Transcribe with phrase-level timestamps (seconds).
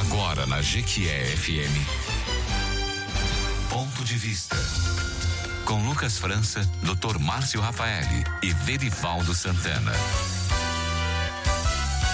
[0.00, 1.76] Agora na Jequié FM.
[3.68, 4.56] Ponto de vista.
[5.66, 7.18] Com Lucas França, Dr.
[7.18, 9.92] Márcio Rafaeli e Verivaldo Santana.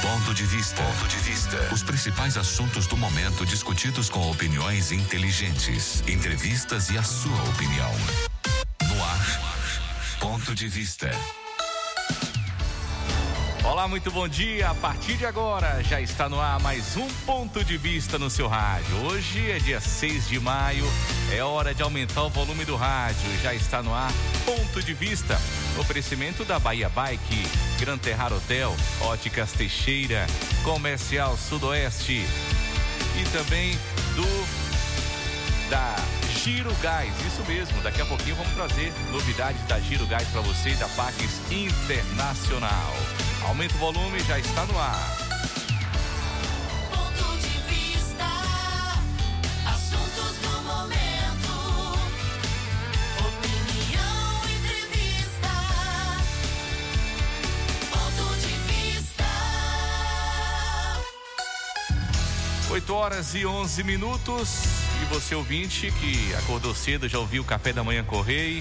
[0.03, 0.83] Ponto de vista.
[0.83, 1.57] Ponto de vista.
[1.73, 7.93] Os principais assuntos do momento discutidos com opiniões inteligentes, entrevistas e a sua opinião.
[8.89, 9.41] No ar.
[10.19, 11.09] Ponto de vista.
[13.69, 14.71] Olá, muito bom dia.
[14.71, 18.47] A partir de agora já está no ar mais um ponto de vista no seu
[18.47, 18.95] rádio.
[19.05, 20.85] Hoje é dia 6 de maio,
[21.33, 23.29] é hora de aumentar o volume do rádio.
[23.43, 24.13] Já está no ar
[24.45, 25.37] ponto de vista.
[25.81, 27.45] Oferecimento da Bahia Bike,
[27.81, 30.29] Gran Terrar Hotel, Óticas Teixeira,
[30.63, 32.25] Comercial Sudoeste
[33.21, 33.73] e também
[34.15, 34.47] do
[35.69, 35.97] da
[36.41, 37.83] Giro Gás, isso mesmo.
[37.83, 42.95] Daqui a pouquinho vamos trazer novidades da Giro Gás para você e da Paques Internacional.
[43.47, 45.17] Aumenta o volume, já está no ar.
[46.91, 48.27] Ponto de vista,
[49.65, 51.53] assuntos do momento,
[53.21, 55.49] opinião, entrevista.
[57.89, 59.25] Ponto de vista.
[62.71, 64.65] 8 horas e 11 minutos.
[65.01, 68.61] E você ouvinte que acordou cedo, já ouviu o café da manhã correr.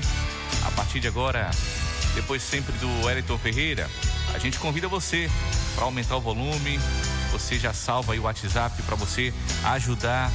[0.64, 1.50] A partir de agora,
[2.14, 3.90] depois sempre do Wellington Ferreira,
[4.36, 5.30] a gente convida você
[5.76, 6.78] para aumentar o volume.
[7.32, 9.34] Você já salva aí o WhatsApp para você
[9.64, 10.30] ajudar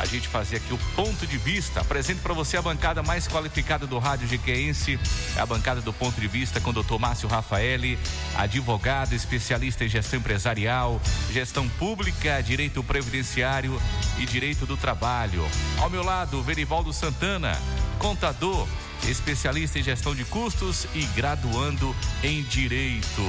[0.00, 1.80] a gente fazer aqui o ponto de vista.
[1.80, 4.98] Apresento para você a bancada mais qualificada do rádio Jequeense,
[5.36, 7.98] é a bancada do ponto de vista com o doutor Márcio Rafaeli,
[8.34, 13.80] advogado, especialista em gestão empresarial, gestão pública, direito previdenciário
[14.18, 15.46] e direito do trabalho.
[15.78, 17.56] Ao meu lado, Verivaldo Santana,
[17.98, 18.66] contador,
[19.08, 23.22] especialista em gestão de custos e graduando em direito.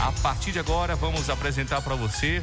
[0.00, 2.42] A partir de agora, vamos apresentar para você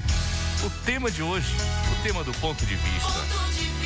[0.63, 1.53] o tema de hoje,
[1.91, 3.80] o tema do ponto de vista.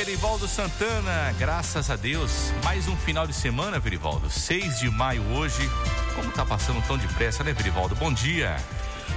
[0.00, 4.30] Verivaldo Santana, graças a Deus, mais um final de semana, Verivaldo.
[4.30, 5.70] 6 de maio hoje.
[6.16, 7.94] Como tá passando tão depressa, né, Verivaldo?
[7.96, 8.56] Bom dia.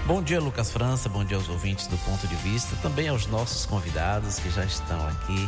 [0.06, 1.08] Bom dia, Lucas França.
[1.08, 2.76] Bom dia aos ouvintes do Ponto de Vista.
[2.82, 5.48] Também aos nossos convidados que já estão aqui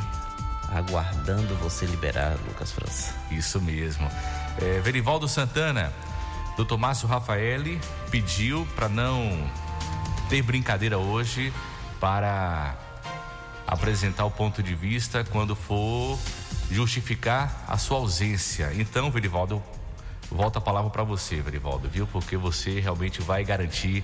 [0.69, 3.13] aguardando você liberar, Lucas França.
[3.29, 4.09] Isso mesmo.
[4.61, 5.91] É, Verivaldo Santana,
[6.55, 9.51] doutor Márcio Rafaeli pediu para não
[10.29, 11.51] ter brincadeira hoje
[11.99, 12.84] para
[13.67, 16.17] apresentar o ponto de vista quando for
[16.69, 18.71] justificar a sua ausência.
[18.75, 19.61] Então, Verivaldo,
[20.29, 22.07] volta a palavra para você, Verivaldo, viu?
[22.07, 24.03] Porque você realmente vai garantir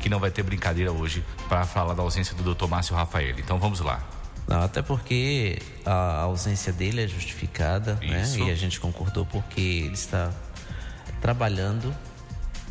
[0.00, 3.40] que não vai ter brincadeira hoje para falar da ausência do doutor Márcio Rafaeli.
[3.42, 4.02] Então, vamos lá.
[4.48, 8.40] Não, até porque a ausência dele é justificada, Isso.
[8.40, 8.46] né?
[8.46, 10.32] E a gente concordou porque ele está
[11.20, 11.94] trabalhando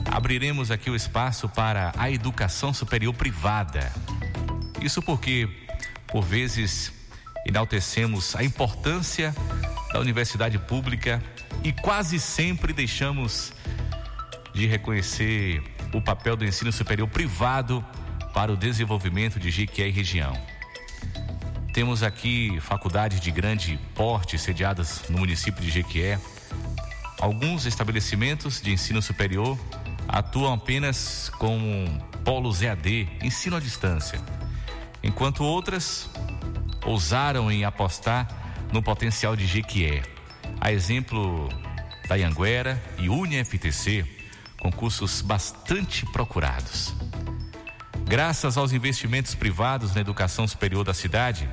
[0.10, 3.94] abriremos aqui o espaço para a educação superior privada.
[4.82, 5.48] Isso porque,
[6.08, 6.92] por vezes,
[7.46, 9.34] enaltecemos a importância
[9.94, 11.24] da universidade pública
[11.64, 13.54] e quase sempre deixamos
[14.56, 15.62] de reconhecer
[15.94, 17.86] o papel do ensino superior privado
[18.34, 20.61] para o desenvolvimento de Jequié e região.
[21.74, 26.20] Temos aqui faculdades de grande porte sediadas no município de Jequié.
[27.18, 29.58] Alguns estabelecimentos de ensino superior
[30.06, 31.88] atuam apenas com
[32.26, 34.20] polos EAD, ensino à distância,
[35.02, 36.10] enquanto outras
[36.86, 38.28] ousaram em apostar
[38.74, 40.04] no potencial de Jequié.
[40.60, 41.48] A exemplo
[42.06, 44.06] da Anguera e UniFTC,
[44.60, 46.94] concursos bastante procurados.
[48.12, 51.50] Graças aos investimentos privados na educação superior da cidade,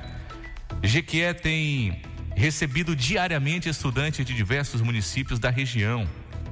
[0.83, 2.01] Jequié tem
[2.35, 6.05] recebido diariamente estudantes de diversos municípios da região.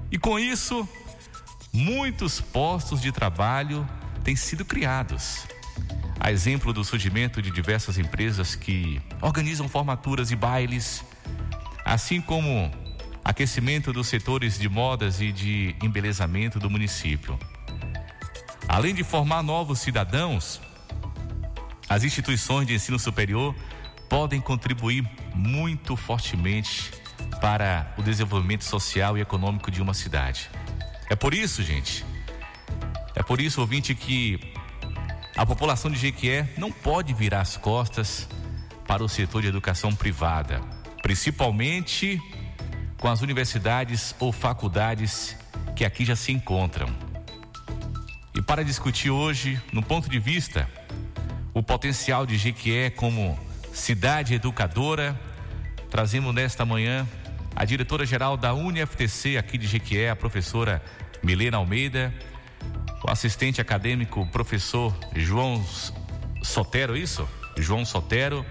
[0.09, 0.87] E com isso,
[1.73, 3.85] muitos postos de trabalho
[4.23, 5.45] têm sido criados.
[6.17, 11.03] A exemplo do surgimento de diversas empresas que organizam formaturas e bailes,
[11.83, 12.71] assim como
[13.25, 17.37] aquecimento dos setores de modas e de embelezamento do município.
[18.67, 20.59] Além de formar novos cidadãos,
[21.87, 23.55] as instituições de ensino superior
[24.09, 26.91] podem contribuir muito fortemente
[27.39, 30.49] para o desenvolvimento social e econômico de uma cidade.
[31.09, 32.05] É por isso, gente,
[33.15, 34.53] é por isso, ouvinte, que
[35.35, 38.27] a população de Jequié não pode virar as costas
[38.85, 40.61] para o setor de educação privada,
[41.01, 42.19] principalmente
[42.99, 45.37] com as universidades ou faculdades
[45.75, 47.06] que aqui já se encontram.
[48.37, 50.69] E para discutir hoje, no ponto de vista,
[51.55, 53.35] o potencial de Jequié como
[53.73, 55.19] cidade educadora,
[55.89, 57.07] trazemos nesta manhã
[57.55, 60.83] a diretora-geral da UniFTC aqui de Jequié, a professora
[61.23, 62.13] Milena Almeida,
[63.03, 65.65] o assistente acadêmico professor João
[66.43, 67.27] Sotero, isso?
[67.57, 68.45] João Sotero,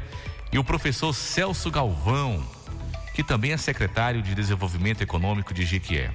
[0.52, 2.44] e o professor Celso Galvão,
[3.14, 6.10] que também é secretário de Desenvolvimento Econômico de Jequié.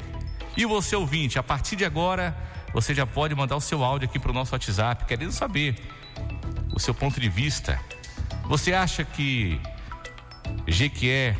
[0.57, 2.35] E você ouvinte, a partir de agora,
[2.73, 5.75] você já pode mandar o seu áudio aqui para o nosso WhatsApp, querendo saber
[6.73, 7.79] o seu ponto de vista.
[8.45, 9.59] Você acha que
[10.67, 11.35] Jequié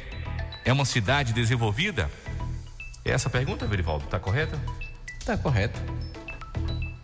[0.65, 2.09] é uma cidade desenvolvida?
[3.03, 4.59] É essa pergunta, Verivaldo, está correta?
[5.25, 5.79] Tá correto.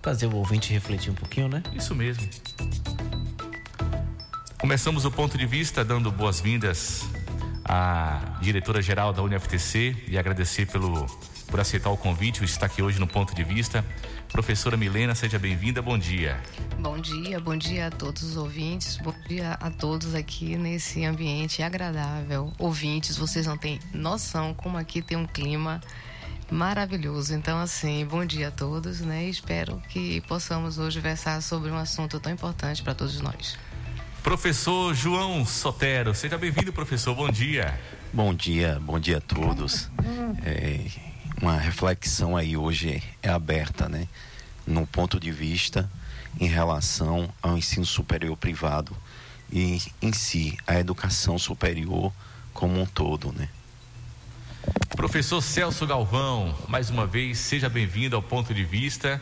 [0.02, 1.64] Fazer o ouvinte refletir um pouquinho, né?
[1.74, 2.28] Isso mesmo.
[4.58, 7.04] Começamos o ponto de vista dando boas-vindas
[7.64, 11.06] à diretora-geral da UniFTC e agradecer pelo,
[11.48, 13.84] por aceitar o convite, o estar aqui hoje no ponto de vista.
[14.32, 16.40] Professora Milena, seja bem-vinda, bom dia.
[16.80, 21.64] Bom dia, bom dia a todos os ouvintes, bom dia a todos aqui nesse ambiente
[21.64, 22.54] agradável.
[22.60, 25.82] Ouvintes, vocês não têm noção como aqui tem um clima
[26.52, 27.34] maravilhoso.
[27.34, 29.26] Então, assim, bom dia a todos, né?
[29.26, 33.58] Espero que possamos hoje versar sobre um assunto tão importante para todos nós.
[34.24, 37.80] Professor João Sotero, seja bem-vindo, professor, bom dia.
[38.12, 39.90] Bom dia, bom dia a todos.
[40.44, 40.82] É,
[41.42, 44.08] uma reflexão aí hoje é aberta, né?
[44.66, 45.90] No ponto de vista
[46.40, 48.96] em relação ao ensino superior privado
[49.52, 52.12] e em si a educação superior
[52.54, 53.50] como um todo, né?
[54.96, 59.22] Professor Celso Galvão, mais uma vez, seja bem-vindo ao ponto de vista.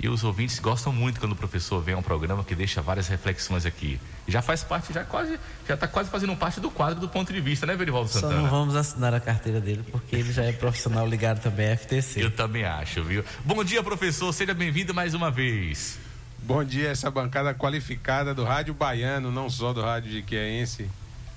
[0.00, 3.08] E os ouvintes gostam muito quando o professor vem a um programa que deixa várias
[3.08, 3.98] reflexões aqui.
[4.28, 7.40] Já faz parte, já quase, já está quase fazendo parte do quadro do ponto de
[7.40, 8.42] vista, né, Verivaldo Só Santana?
[8.42, 12.22] não vamos assinar a carteira dele porque ele já é profissional ligado também à FTC.
[12.22, 13.24] Eu também acho, viu?
[13.44, 15.98] Bom dia, professor, seja bem-vindo mais uma vez.
[16.40, 20.88] Bom dia, essa bancada qualificada do Rádio Baiano, não só do Rádio de Quiense.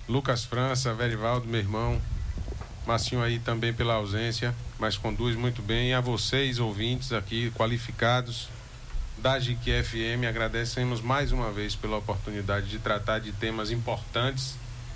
[0.08, 2.00] Lucas França, Verivaldo, meu irmão.
[2.86, 5.90] Massinho aí também pela ausência, mas conduz muito bem.
[5.90, 8.50] E a vocês, ouvintes aqui qualificados
[9.18, 14.56] da GQ FM, agradecemos mais uma vez pela oportunidade de tratar de temas importantes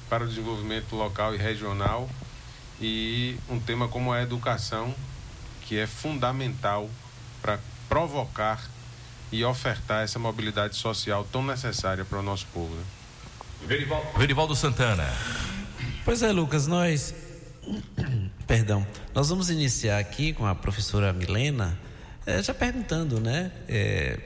[0.10, 2.10] para o desenvolvimento local e regional.
[2.82, 4.94] E um tema como a educação,
[5.62, 6.90] que é fundamental
[7.42, 8.62] para provocar
[9.32, 12.74] e ofertar essa mobilidade social tão necessária para o nosso povo.
[12.76, 12.84] Né?
[14.18, 15.08] Verivaldo Santana.
[16.04, 17.25] Pois é, Lucas, nós.
[18.48, 18.86] Perdão.
[19.14, 21.78] Nós vamos iniciar aqui com a professora Milena,
[22.26, 23.52] eh, já perguntando, né?
[23.68, 24.20] eh,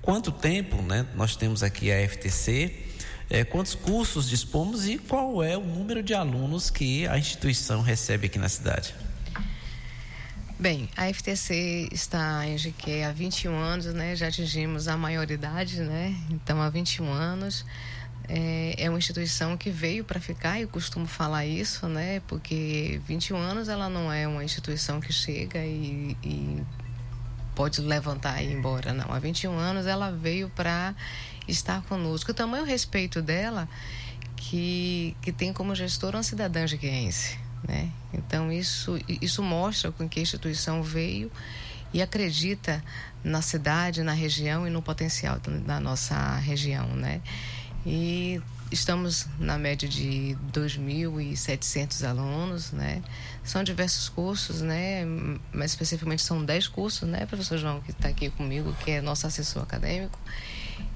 [0.00, 2.72] quanto tempo né, nós temos aqui a FTC,
[3.30, 8.26] eh, quantos cursos dispomos e qual é o número de alunos que a instituição recebe
[8.26, 8.94] aqui na cidade?
[10.58, 14.14] Bem, a FTC está em GQ há 21 anos, né?
[14.14, 16.14] Já atingimos a maioridade, né?
[16.30, 17.66] Então, há 21 anos.
[18.28, 22.20] É, é uma instituição que veio para ficar, eu costumo falar isso, né?
[22.26, 26.62] Porque 21 anos ela não é uma instituição que chega e, e
[27.54, 29.12] pode levantar e ir embora, não.
[29.12, 30.94] Há 21 anos ela veio para
[31.46, 32.30] estar conosco.
[32.30, 33.68] O tamanho respeito dela
[34.36, 37.90] que, que tem como gestora uma cidadã jequiense, né?
[38.12, 41.30] Então isso, isso mostra com que a instituição veio
[41.92, 42.82] e acredita
[43.22, 47.22] na cidade, na região e no potencial da nossa região, né?
[47.86, 48.40] E
[48.72, 53.02] estamos na média de 2.700 alunos, né?
[53.42, 55.04] São diversos cursos, né?
[55.52, 59.26] Mas especificamente são 10 cursos, né, professor João, que está aqui comigo, que é nosso
[59.26, 60.18] assessor acadêmico.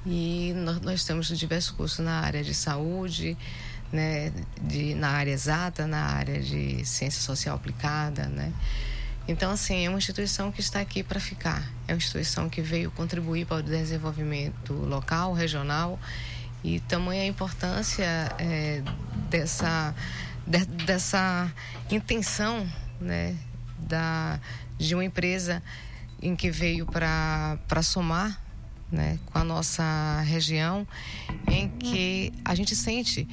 [0.07, 3.37] E nós, nós temos diversos cursos na área de saúde,
[3.92, 8.52] né, de, na área exata, na área de ciência social aplicada, né?
[9.26, 11.71] Então, assim, é uma instituição que está aqui para ficar.
[11.87, 16.00] É uma instituição que veio contribuir para o desenvolvimento local, regional
[16.62, 18.05] e tamanha a importância
[18.38, 18.83] é,
[19.31, 19.95] dessa,
[20.47, 21.53] de- dessa
[21.91, 22.67] intenção
[23.00, 23.37] né,
[23.79, 24.41] da,
[24.77, 25.62] de uma empresa
[26.21, 28.41] em que veio para somar
[28.91, 30.87] né, com a nossa região,
[31.47, 33.29] em que a gente sente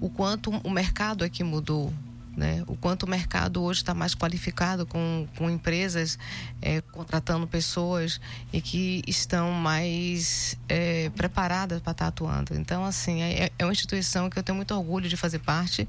[0.00, 1.92] o quanto o mercado aqui mudou.
[2.34, 2.64] Né?
[2.66, 6.18] O quanto o mercado hoje está mais qualificado com, com empresas
[6.62, 8.18] eh, contratando pessoas
[8.50, 12.54] e que estão mais eh, preparadas para estar atuando.
[12.54, 15.86] Então, assim, é, é uma instituição que eu tenho muito orgulho de fazer parte,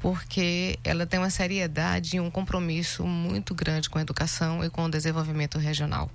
[0.00, 4.84] porque ela tem uma seriedade e um compromisso muito grande com a educação e com
[4.84, 6.10] o desenvolvimento regional.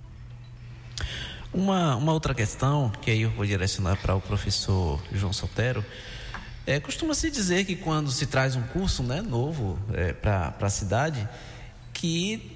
[1.54, 5.86] Uma, uma outra questão, que aí eu vou direcionar para o professor João Sotero,
[6.66, 11.28] é, costuma-se dizer que quando se traz um curso né, novo é, para a cidade,
[11.94, 12.52] que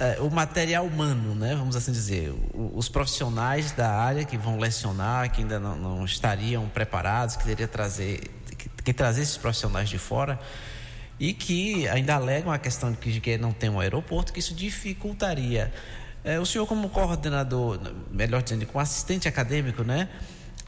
[0.00, 4.58] é, o material humano, né, vamos assim dizer, o- os profissionais da área que vão
[4.58, 8.20] lecionar, que ainda não, não estariam preparados, que teria trazer,
[8.58, 10.38] que, que trazer esses profissionais de fora,
[11.18, 14.40] e que ainda alegam a questão de que, de que não tem um aeroporto, que
[14.40, 15.70] isso dificultaria.
[16.24, 17.78] É, o senhor, como coordenador,
[18.10, 20.08] melhor dizendo, como assistente acadêmico, né?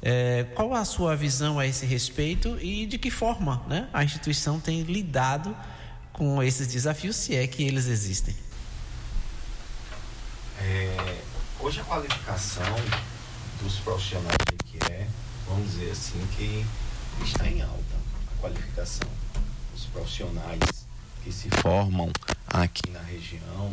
[0.02, 4.58] É, qual a sua visão a esse respeito e de que forma né, a instituição
[4.58, 5.56] tem lidado
[6.12, 8.34] com esses desafios, se é que eles existem?
[10.60, 11.20] É,
[11.60, 12.74] hoje a qualificação
[13.62, 15.06] dos profissionais que é,
[15.46, 16.66] vamos dizer assim, que
[17.22, 17.94] está em alta
[18.36, 19.08] a qualificação.
[19.74, 20.86] Os profissionais
[21.22, 22.10] que se formam
[22.46, 23.72] aqui na região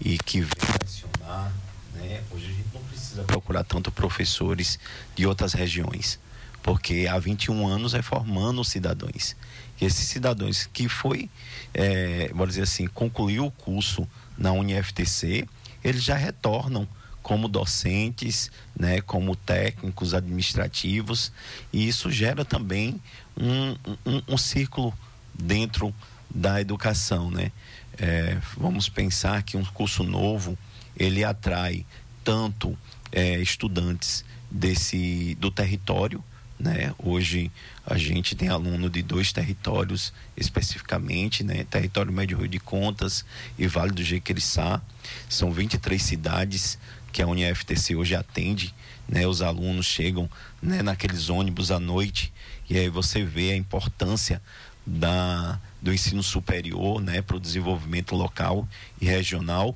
[0.00, 0.50] e que vêm
[0.82, 1.52] lecionar,
[1.94, 2.22] né?
[2.30, 4.78] Hoje a gente não precisa procurar tanto professores
[5.14, 6.18] de outras regiões,
[6.62, 9.36] porque há 21 anos é formando cidadãos.
[9.80, 11.30] E esses cidadãos que foi,
[11.72, 14.06] é, vamos dizer assim, concluiu o curso
[14.36, 15.46] na UniFTC,
[15.82, 16.86] eles já retornam
[17.22, 21.32] como docentes, né, como técnicos administrativos,
[21.72, 23.00] e isso gera também
[23.36, 24.92] um, um, um círculo
[25.32, 25.94] dentro
[26.28, 27.52] da educação, né?
[27.98, 30.56] É, vamos pensar que um curso novo
[31.00, 31.86] ele atrai
[32.22, 32.78] tanto
[33.10, 36.22] é, estudantes desse do território,
[36.58, 36.94] né?
[36.98, 37.50] Hoje
[37.86, 41.64] a gente tem aluno de dois territórios especificamente, né?
[41.64, 43.24] Território Médio Rio de Contas
[43.58, 44.82] e Vale do Jequeriçá.
[45.26, 46.78] São 23 cidades
[47.10, 48.74] que a UniFTC hoje atende,
[49.08, 49.26] né?
[49.26, 50.28] Os alunos chegam,
[50.62, 52.30] né, naqueles ônibus à noite
[52.68, 54.42] e aí você vê a importância
[54.86, 58.68] da do ensino superior, né, para o desenvolvimento local
[59.00, 59.74] e regional.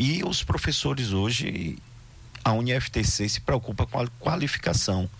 [0.00, 1.76] E os professores hoje,
[2.44, 5.10] a UniFTC se preocupa com a qualificação.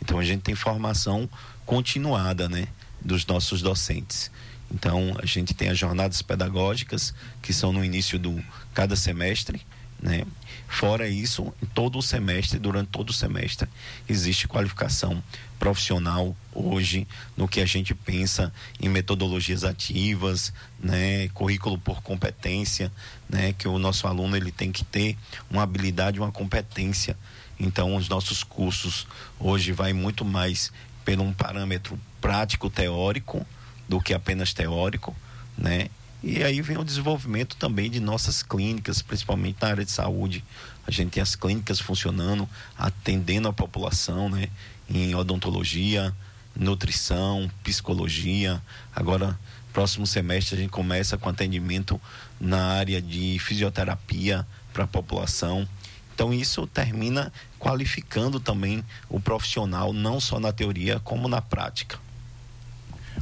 [0.00, 1.28] Então a gente tem formação
[1.66, 2.68] continuada, né,
[3.00, 4.30] dos nossos docentes.
[4.70, 8.40] Então a gente tem as jornadas pedagógicas que são no início do
[8.72, 9.60] cada semestre,
[10.00, 10.24] né?
[10.68, 13.66] Fora isso, em todo o semestre, durante todo o semestre,
[14.06, 15.20] existe qualificação
[15.58, 22.92] profissional hoje no que a gente pensa em metodologias ativas, né, currículo por competência,
[23.28, 25.16] né, que o nosso aluno ele tem que ter
[25.50, 27.16] uma habilidade, uma competência.
[27.58, 29.06] Então, os nossos cursos
[29.40, 30.70] hoje vai muito mais
[31.04, 33.44] por um parâmetro prático teórico
[33.88, 35.16] do que apenas teórico,
[35.56, 35.88] né?
[36.22, 40.44] E aí vem o desenvolvimento também de nossas clínicas, principalmente na área de saúde.
[40.84, 44.48] A gente tem as clínicas funcionando, atendendo a população, né?
[44.90, 46.12] Em odontologia,
[46.56, 48.60] nutrição, psicologia.
[48.94, 49.38] Agora,
[49.72, 52.00] próximo semestre, a gente começa com atendimento
[52.40, 55.68] na área de fisioterapia para a população.
[56.12, 61.96] Então, isso termina qualificando também o profissional, não só na teoria, como na prática.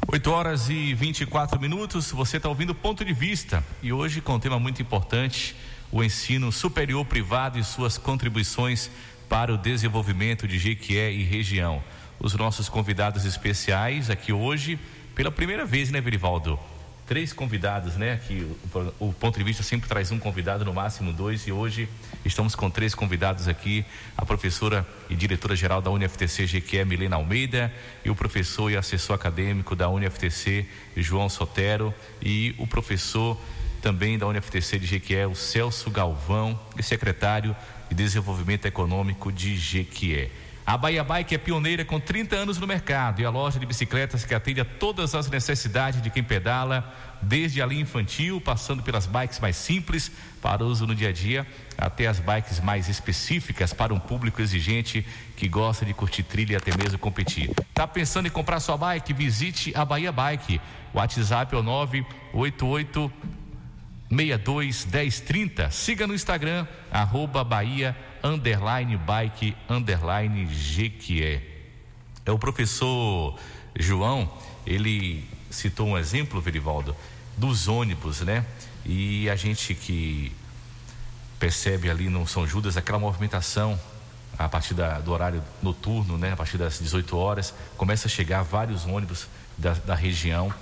[0.04, 4.38] 8 horas e 24 minutos, você está ouvindo Ponto de Vista e hoje com um
[4.38, 5.56] tema muito importante:
[5.90, 8.90] o ensino superior privado e suas contribuições
[9.28, 11.82] para o desenvolvimento de Jequié e região.
[12.20, 14.78] Os nossos convidados especiais aqui hoje,
[15.14, 16.58] pela primeira vez, né, Verivaldo?
[17.06, 18.20] Três convidados, né?
[18.26, 18.46] Que
[19.00, 21.88] o, o ponto de vista sempre traz um convidado, no máximo dois, e hoje
[22.26, 23.84] estamos com três convidados aqui:
[24.16, 27.72] a professora e diretora-geral da UniFTC Jequié, Milena Almeida,
[28.04, 30.66] e o professor e assessor acadêmico da UniFTC,
[30.96, 33.40] João Sotero, e o professor
[33.80, 37.54] também da UniFTC de Jequié, o Celso Galvão, e secretário
[37.88, 40.30] de Desenvolvimento Econômico de Jequié.
[40.66, 44.24] A Bahia Bike é pioneira com 30 anos no mercado e a loja de bicicletas
[44.24, 46.92] que atende a todas as necessidades de quem pedala,
[47.22, 50.10] desde a linha infantil, passando pelas bikes mais simples
[50.42, 51.46] para uso no dia a dia,
[51.78, 55.06] até as bikes mais específicas para um público exigente
[55.36, 57.48] que gosta de curtir trilha e até mesmo competir.
[57.72, 59.12] Tá pensando em comprar sua bike?
[59.12, 60.60] Visite a Bahia Bike.
[60.92, 63.12] WhatsApp é o 988
[64.08, 65.70] 62 1030.
[65.70, 71.42] Siga no Instagram, arroba Bahia, underline bike, underline Jequié.
[72.24, 73.38] É o professor
[73.78, 74.30] João,
[74.66, 76.96] ele citou um exemplo, Verivaldo,
[77.36, 78.44] dos ônibus, né?
[78.84, 80.32] E a gente que
[81.38, 83.78] percebe ali no São Judas aquela movimentação
[84.38, 86.32] a partir da, do horário noturno, né?
[86.32, 90.52] A partir das 18 horas, começa a chegar vários ônibus da, da região.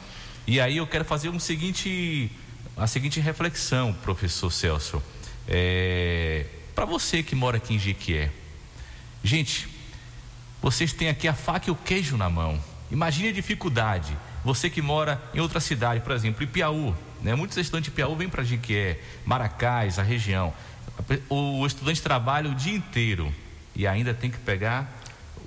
[0.46, 2.30] E aí eu quero fazer um seguinte,
[2.76, 5.02] a seguinte reflexão, professor Celso.
[5.46, 8.30] É, Para você que mora aqui em Jequié,
[9.22, 9.68] gente,
[10.60, 12.60] vocês têm aqui a faca e o queijo na mão.
[12.90, 14.16] Imagine a dificuldade.
[14.44, 17.34] Você que mora em outra cidade, por exemplo, em Piauí, né?
[17.34, 20.52] Muitos estudantes de Piauí vêm para Jequié, Maracás, a região.
[21.28, 23.32] O estudante trabalha o dia inteiro
[23.74, 25.02] e ainda tem que pegar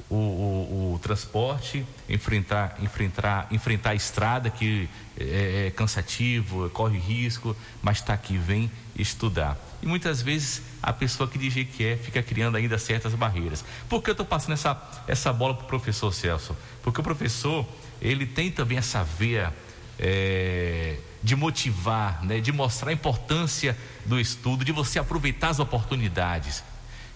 [0.09, 4.89] o, o, o transporte, enfrentar, enfrentar, enfrentar a estrada que
[5.19, 9.57] é, é cansativo, corre risco, mas está aqui, vem estudar.
[9.81, 13.63] E muitas vezes a pessoa que diz que é fica criando ainda certas barreiras.
[13.89, 16.55] Por que eu estou passando essa, essa bola para o professor Celso?
[16.81, 17.65] Porque o professor,
[18.01, 19.53] ele tem também essa veia
[19.99, 26.63] é, de motivar, né, de mostrar a importância do estudo, de você aproveitar as oportunidades.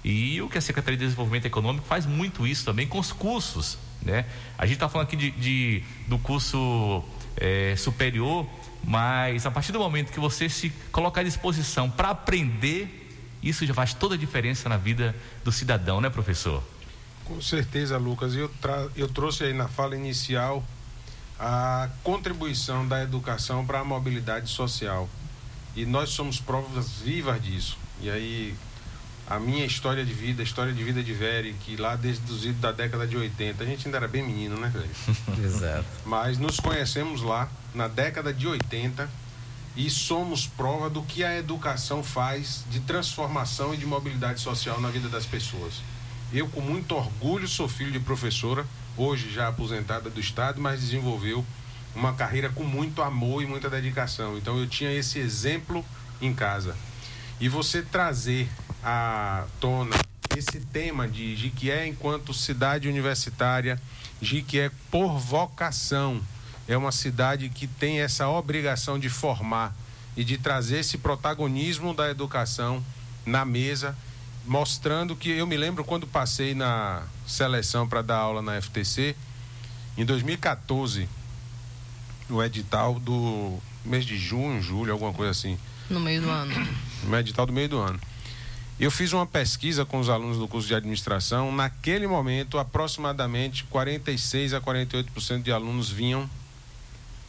[0.03, 3.77] E o que a Secretaria de Desenvolvimento Econômico faz muito isso também com os cursos.
[4.01, 4.25] Né?
[4.57, 7.03] A gente está falando aqui de, de do curso
[7.37, 8.47] é, superior,
[8.83, 13.09] mas a partir do momento que você se coloca à disposição para aprender,
[13.43, 16.63] isso já faz toda a diferença na vida do cidadão, né, professor?
[17.25, 18.35] Com certeza, Lucas.
[18.35, 18.87] Eu, tra...
[18.95, 20.63] eu trouxe aí na fala inicial
[21.39, 25.09] a contribuição da educação para a mobilidade social.
[25.75, 27.77] E nós somos provas vivas disso.
[28.01, 28.55] E aí,
[29.31, 32.43] a minha história de vida, a história de vida de Vere, que lá desde os
[32.43, 34.89] idos da década de 80, a gente ainda era bem menino, né, Vere?
[35.41, 35.85] Exato.
[36.05, 39.09] Mas nos conhecemos lá, na década de 80,
[39.77, 44.89] e somos prova do que a educação faz de transformação e de mobilidade social na
[44.89, 45.75] vida das pessoas.
[46.33, 48.65] Eu, com muito orgulho, sou filho de professora,
[48.97, 51.45] hoje já aposentada do Estado, mas desenvolveu
[51.95, 54.37] uma carreira com muito amor e muita dedicação.
[54.37, 55.85] Então eu tinha esse exemplo
[56.21, 56.75] em casa.
[57.41, 58.47] E você trazer
[58.83, 59.95] à tona
[60.37, 63.81] esse tema de Jiquié enquanto cidade universitária,
[64.21, 66.21] Jiquié por vocação,
[66.67, 69.75] é uma cidade que tem essa obrigação de formar
[70.15, 72.85] e de trazer esse protagonismo da educação
[73.25, 73.97] na mesa,
[74.45, 79.15] mostrando que eu me lembro quando passei na seleção para dar aula na FTC,
[79.97, 81.09] em 2014,
[82.29, 85.57] no edital do mês de junho, julho, alguma coisa assim.
[85.89, 86.90] No meio do ano.
[87.03, 87.99] No edital do meio do ano.
[88.79, 91.51] Eu fiz uma pesquisa com os alunos do curso de administração.
[91.51, 96.27] Naquele momento, aproximadamente 46 a 48% de alunos vinham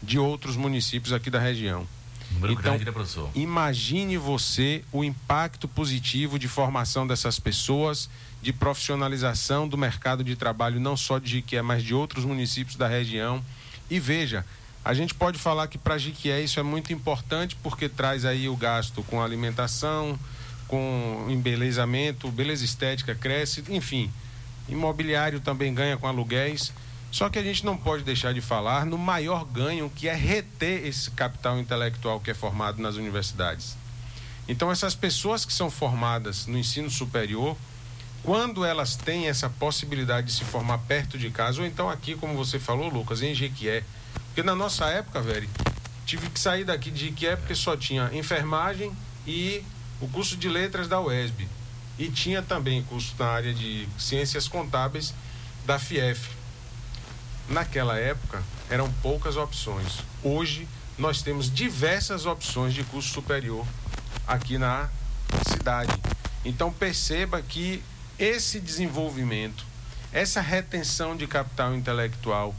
[0.03, 1.87] de outros municípios aqui da região.
[2.33, 3.31] Número Então, grande, né, professor?
[3.35, 8.09] Imagine você o impacto positivo de formação dessas pessoas,
[8.41, 12.89] de profissionalização do mercado de trabalho, não só de Jiquié, mas de outros municípios da
[12.89, 13.45] região.
[13.91, 14.45] E veja,
[14.85, 18.57] a gente pode falar que para Jiquié isso é muito importante porque traz aí o
[18.57, 20.19] gasto com alimentação,
[20.67, 24.11] com embelezamento, beleza estética cresce, enfim.
[24.69, 26.73] Imobiliário também ganha com aluguéis.
[27.13, 30.87] Só que a gente não pode deixar de falar no maior ganho que é reter
[30.87, 33.77] esse capital intelectual que é formado nas universidades.
[34.49, 37.57] Então, essas pessoas que são formadas no ensino superior,
[38.23, 42.35] quando elas têm essa possibilidade de se formar perto de casa, ou então aqui, como
[42.35, 43.85] você falou, Lucas, em Jequié.
[44.33, 45.47] Porque na nossa época, velho,
[46.07, 48.91] tive que sair daqui de Jequié porque só tinha enfermagem
[49.27, 49.63] e
[50.01, 51.47] o curso de letras da UESB.
[51.99, 55.13] E tinha também curso na área de ciências contábeis
[55.67, 56.31] da FIEF.
[57.47, 59.99] Naquela época, eram poucas opções.
[60.23, 60.67] Hoje,
[60.97, 63.67] nós temos diversas opções de curso superior
[64.27, 64.89] aqui na
[65.47, 65.93] cidade.
[66.43, 67.83] Então, perceba que
[68.19, 69.67] esse desenvolvimento,
[70.11, 72.55] essa retenção de capital intelectual,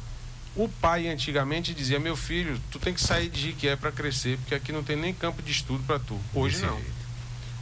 [0.56, 4.56] o pai antigamente dizia: Meu filho, tu tem que sair de Jiquié para crescer, porque
[4.56, 6.20] aqui não tem nem campo de estudo para tu.
[6.34, 6.76] Hoje Desse não.
[6.78, 7.04] jeito.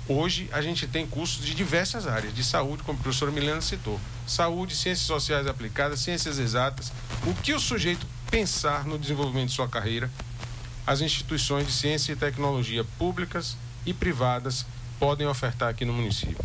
[0.08, 4.00] Hoje a gente tem cursos de diversas áreas, de saúde, como a professora Milena citou.
[4.28, 6.92] Saúde, ciências sociais aplicadas, ciências exatas.
[7.26, 10.10] O que o sujeito pensar no desenvolvimento de sua carreira,
[10.86, 14.66] as instituições de ciência e tecnologia públicas e privadas
[15.00, 16.44] podem ofertar aqui no município.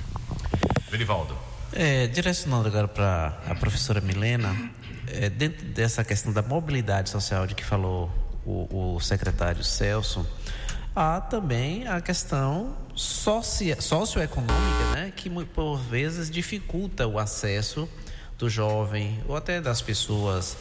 [0.90, 1.36] Verivaldo.
[1.72, 4.54] É, direcionando agora para a professora Milena,
[5.16, 8.10] é, dentro dessa questão da mobilidade social de que falou
[8.44, 10.26] o, o secretário Celso,
[10.94, 17.88] há também a questão socia, socioeconômica, né, que por vezes dificulta o acesso
[18.38, 20.56] do jovem ou até das pessoas,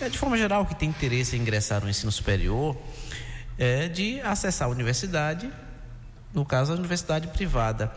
[0.00, 2.76] é, de forma geral, que tem interesse em ingressar no ensino superior,
[3.58, 5.50] é, de acessar a universidade
[6.32, 7.92] no caso, a universidade privada.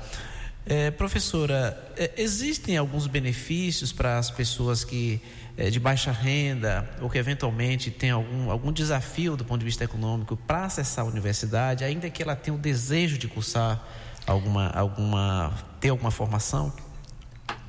[0.66, 5.22] É, professora, é, existem alguns benefícios para as pessoas que
[5.58, 9.84] eh, de baixa renda ou que eventualmente tem algum, algum desafio do ponto de vista
[9.84, 13.82] econômico para acessar a universidade, ainda que ela tenha o desejo de cursar
[14.26, 16.74] alguma, alguma ter alguma formação?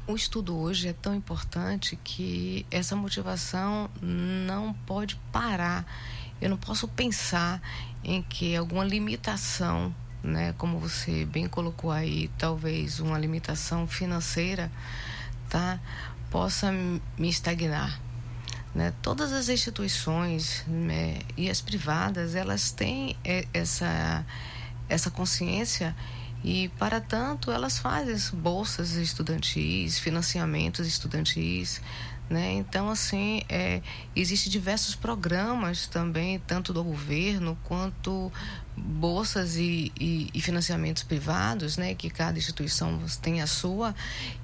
[0.07, 5.87] O estudo hoje é tão importante que essa motivação não pode parar.
[6.41, 7.63] Eu não posso pensar
[8.03, 14.71] em que alguma limitação, né, como você bem colocou aí, talvez uma limitação financeira,
[15.49, 15.81] tá,
[16.35, 18.01] possa me estagnar.
[18.75, 18.93] Né?
[19.01, 24.27] Todas as instituições né, e as privadas, elas têm eh, essa,
[24.89, 25.95] essa consciência
[26.43, 31.81] e, para tanto, elas fazem bolsas estudantis, financiamentos estudantis.
[32.29, 32.53] Né?
[32.53, 33.83] Então, assim, é,
[34.17, 38.33] existem diversos programas também, tanto do governo quanto
[38.75, 41.95] bolsas e, e, e, financiamentos privados, né?
[41.95, 43.95] que cada instituição tem a sua,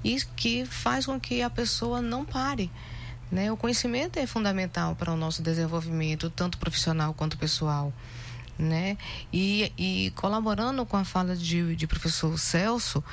[0.03, 2.71] e que faz com que a pessoa não pare.
[3.31, 3.51] Né?
[3.51, 7.91] O conhecimento é fundamental para o nosso desenvolvimento, tanto profissional quanto pessoal
[8.61, 8.97] né?
[9.33, 13.03] E, e colaborando com a fala de, de professor Celso,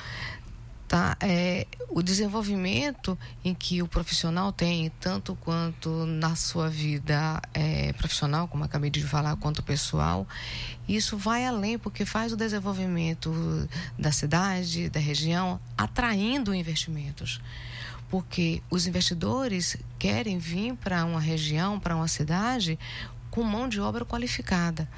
[0.89, 1.15] tá?
[1.21, 8.47] É, o desenvolvimento em que o profissional tem, tanto quanto na sua vida é, profissional,
[8.47, 10.27] como acabei de falar, quanto pessoal,
[10.87, 13.31] isso vai além, porque faz o desenvolvimento
[13.99, 17.39] da cidade, da região, atraindo investimentos.
[18.09, 22.79] Porque os investidores querem vir para uma região, para uma cidade,
[23.29, 24.89] com mão de obra qualificada.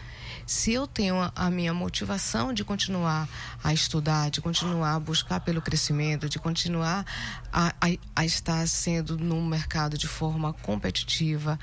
[0.45, 3.27] Se eu tenho a, a minha motivação de continuar
[3.63, 7.06] a estudar, de continuar a buscar pelo crescimento, de continuar
[7.51, 11.60] a, a, a estar sendo no mercado de forma competitiva,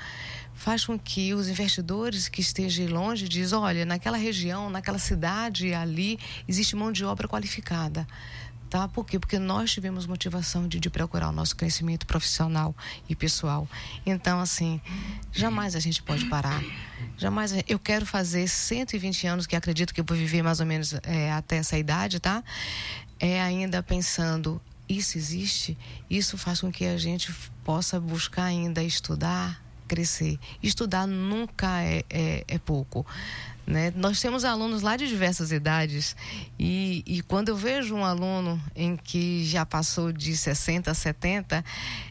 [0.53, 6.19] faz com que os investidores que estejam longe dizem, olha, naquela região, naquela cidade ali,
[6.47, 8.05] existe mão de obra qualificada
[8.69, 8.87] tá?
[8.87, 9.19] Por quê?
[9.19, 12.75] Porque nós tivemos motivação de, de procurar o nosso crescimento profissional
[13.09, 13.67] e pessoal.
[14.05, 14.79] Então, assim,
[15.31, 16.63] jamais a gente pode parar.
[17.17, 17.53] Jamais.
[17.67, 21.31] Eu quero fazer 120 anos, que acredito que eu vou viver mais ou menos é,
[21.31, 22.43] até essa idade, tá?
[23.19, 25.77] É ainda pensando, isso existe?
[26.09, 30.39] Isso faz com que a gente possa buscar ainda estudar, crescer.
[30.63, 33.05] Estudar nunca é, é, é pouco.
[33.69, 33.93] Né?
[33.95, 36.15] Nós temos alunos lá de diversas idades
[36.57, 41.63] e, e, quando eu vejo um aluno em que já passou de 60 a 70,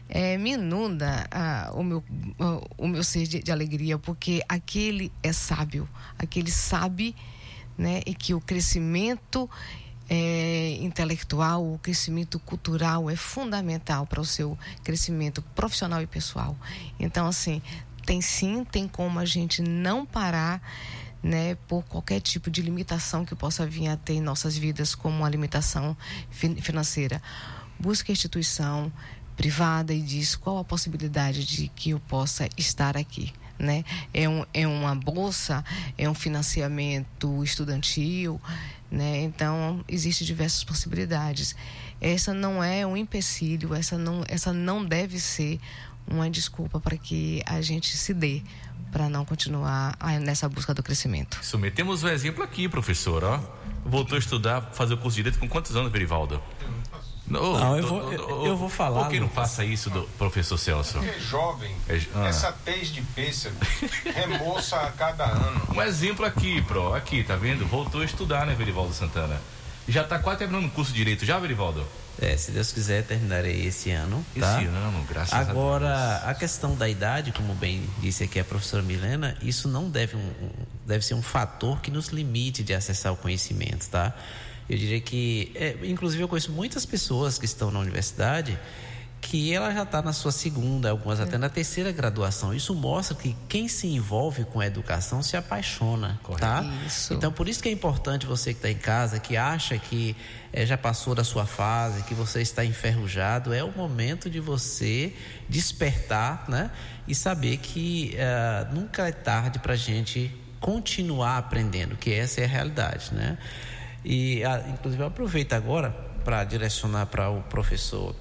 [0.07, 2.01] é, me inunda ah, o, meu,
[2.77, 5.85] o meu ser de, de, alegria, porque aquele é sábio,
[6.17, 7.13] aquele sabe
[7.77, 8.03] né?
[8.05, 9.49] e que o crescimento
[10.09, 16.55] é, intelectual, o crescimento cultural é fundamental para o seu crescimento profissional e pessoal.
[16.97, 17.61] Então, assim,
[18.05, 20.61] tem sim, tem como a gente não parar
[21.21, 25.17] né, por qualquer tipo de limitação que possa vir a ter em nossas vidas, como
[25.17, 25.95] uma limitação
[26.29, 27.21] financeira.
[27.79, 28.91] Busque a instituição
[29.35, 33.31] privada e diz qual a possibilidade de que eu possa estar aqui.
[33.57, 33.83] Né?
[34.13, 35.63] É, um, é uma bolsa,
[35.97, 38.39] é um financiamento estudantil,
[38.89, 39.21] né?
[39.21, 41.55] então existem diversas possibilidades.
[41.99, 45.59] Essa não é um empecilho, essa não, essa não deve ser
[46.07, 48.41] uma desculpa para que a gente se dê
[48.91, 51.39] para não continuar nessa busca do crescimento.
[51.41, 53.39] Isso, metemos um exemplo aqui, professor, ó.
[53.85, 56.41] Voltou a estudar, fazer o curso de Direito com quantos anos, Verivaldo?
[57.29, 59.03] não, não eu, vou, eu, eu, vou falar.
[59.03, 60.93] Por que não faça isso, do professor Celso?
[60.93, 62.27] Porque é jovem, é, ah.
[62.27, 63.55] essa tez de pêssego
[64.03, 65.61] remoça a cada ano.
[65.75, 67.65] Um exemplo aqui, pro, aqui, tá vendo?
[67.65, 69.39] Voltou a estudar, né, Verivaldo Santana?
[69.87, 71.85] Já está quase terminando o curso de Direito, já, Verivaldo?
[72.21, 74.25] É, se Deus quiser, terminarei esse ano.
[74.37, 74.57] Tá?
[74.57, 75.57] Esse ano, graças Agora, a Deus.
[75.57, 80.17] Agora, a questão da idade, como bem disse aqui a professora Milena, isso não deve,
[80.17, 80.31] um,
[80.85, 84.13] deve ser um fator que nos limite de acessar o conhecimento, tá?
[84.69, 88.59] Eu diria que, é, inclusive, eu conheço muitas pessoas que estão na universidade
[89.21, 92.53] que ela já está na sua segunda, algumas até na terceira graduação.
[92.53, 96.45] Isso mostra que quem se envolve com a educação se apaixona, Correto.
[96.45, 96.63] tá?
[96.85, 97.13] Isso.
[97.13, 100.15] Então, por isso que é importante você que está em casa, que acha que
[100.53, 105.13] é, já passou da sua fase, que você está enferrujado, é o momento de você
[105.47, 106.71] despertar, né?
[107.07, 112.45] E saber que uh, nunca é tarde para a gente continuar aprendendo, que essa é
[112.45, 113.37] a realidade, né?
[114.03, 115.91] E, uh, inclusive, eu aproveito agora
[116.23, 118.15] para direcionar para o professor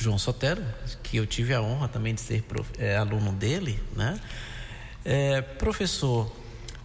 [0.00, 0.64] João Sotero,
[1.02, 4.18] que eu tive a honra também de ser prof, é, aluno dele, né?
[5.04, 6.34] É, professor,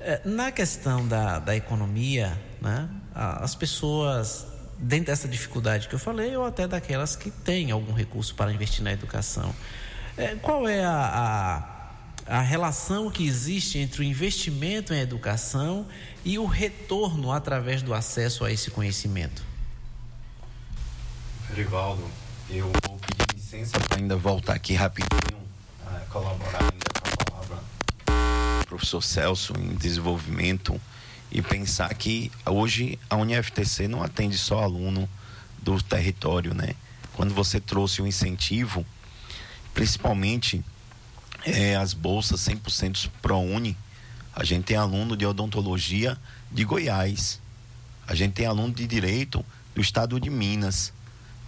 [0.02, 2.90] é, na questão da, da economia, né?
[3.14, 4.46] As pessoas,
[4.78, 8.84] dentro dessa dificuldade que eu falei, ou até daquelas que têm algum recurso para investir
[8.84, 9.56] na educação,
[10.18, 11.94] é, qual é a,
[12.28, 15.88] a, a relação que existe entre o investimento em educação
[16.26, 19.42] e o retorno através do acesso a esse conhecimento?
[21.54, 22.04] Rivaldo,
[22.50, 22.70] eu
[23.56, 25.46] licença para ainda voltar aqui rapidinho
[26.10, 27.64] colaborar ainda com a palavra
[28.60, 30.80] do professor Celso em desenvolvimento
[31.32, 35.10] e pensar que hoje a UniFTC não atende só aluno
[35.62, 36.74] do território, né?
[37.14, 38.86] Quando você trouxe o incentivo,
[39.74, 40.64] principalmente
[41.46, 43.78] é, as bolsas 100% ProUni,
[44.34, 46.18] a gente tem aluno de odontologia
[46.52, 47.42] de Goiás,
[48.08, 50.94] a gente tem aluno de direito do estado de Minas.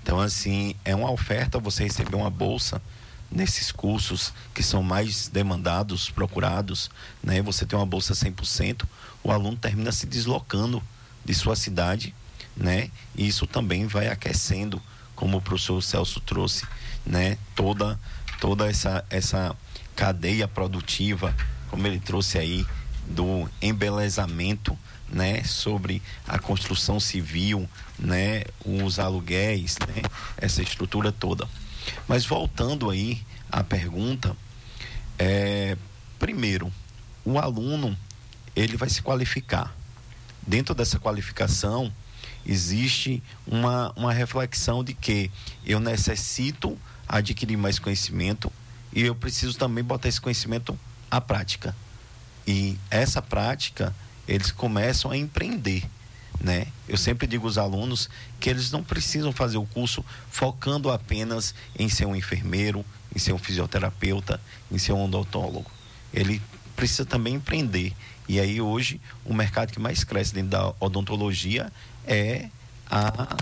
[0.08, 2.82] Então, assim, é uma oferta você receber uma bolsa
[3.30, 6.90] nesses cursos que são mais demandados, procurados,
[7.22, 7.42] né?
[7.42, 8.86] Você tem uma bolsa 100%,
[9.22, 10.82] o aluno termina se deslocando
[11.26, 12.16] de sua cidade,
[12.56, 12.90] né?
[13.18, 14.82] E isso também vai aquecendo,
[15.14, 16.66] como o professor Celso trouxe,
[17.06, 17.38] né?
[17.54, 18.00] Toda
[18.40, 19.54] toda essa essa
[19.94, 21.36] cadeia produtiva,
[21.70, 22.66] como ele trouxe aí
[23.06, 27.68] do embelezamento, né, sobre a construção civil,
[27.98, 30.02] né, os aluguéis, né,
[30.38, 31.48] essa estrutura toda.
[32.08, 34.36] Mas voltando aí à pergunta,
[35.18, 35.78] é,
[36.20, 36.72] primeiro,
[37.24, 37.98] o aluno
[38.56, 39.76] ele vai se qualificar.
[40.46, 41.94] Dentro dessa qualificação
[42.46, 45.30] existe uma, uma reflexão de que
[45.66, 48.52] eu necessito adquirir mais conhecimento
[48.94, 50.78] e eu preciso também botar esse conhecimento
[51.12, 51.76] à prática.
[52.48, 53.94] E essa prática
[54.28, 55.84] eles começam a empreender.
[56.40, 56.68] Né?
[56.88, 58.10] Eu sempre digo aos alunos
[58.40, 62.86] que eles não precisam fazer o curso focando apenas em ser um enfermeiro,
[63.16, 64.40] em ser um fisioterapeuta,
[64.72, 65.72] em ser um odontólogo.
[66.14, 66.42] Ele
[66.76, 67.94] precisa também empreender.
[68.28, 71.72] E aí hoje o mercado que mais cresce dentro da odontologia
[72.06, 72.50] é
[72.90, 73.36] a,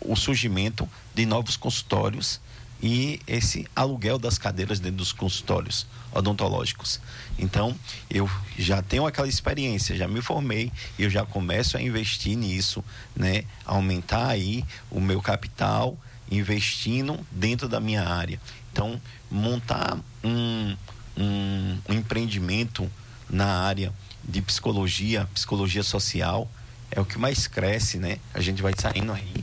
[0.00, 2.40] o surgimento de novos consultórios
[2.82, 7.00] e esse aluguel das cadeiras dentro dos consultórios odontológicos.
[7.38, 7.74] Então,
[8.08, 13.44] eu já tenho aquela experiência, já me formei, eu já começo a investir nisso, né?
[13.64, 15.96] Aumentar aí o meu capital
[16.30, 18.40] investindo dentro da minha área.
[18.72, 20.76] Então, montar um,
[21.16, 22.90] um, um empreendimento
[23.28, 23.92] na área
[24.24, 26.50] de psicologia, psicologia social,
[26.90, 28.18] é o que mais cresce, né?
[28.34, 29.34] A gente vai saindo aí.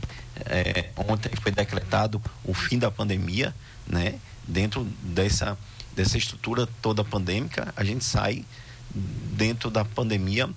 [0.44, 3.54] É, ontem foi decretado o fim da pandemia,
[3.86, 4.18] né?
[4.46, 5.58] Dentro dessa,
[5.94, 8.44] dessa estrutura toda pandêmica, a gente sai
[8.90, 10.48] dentro da pandemia,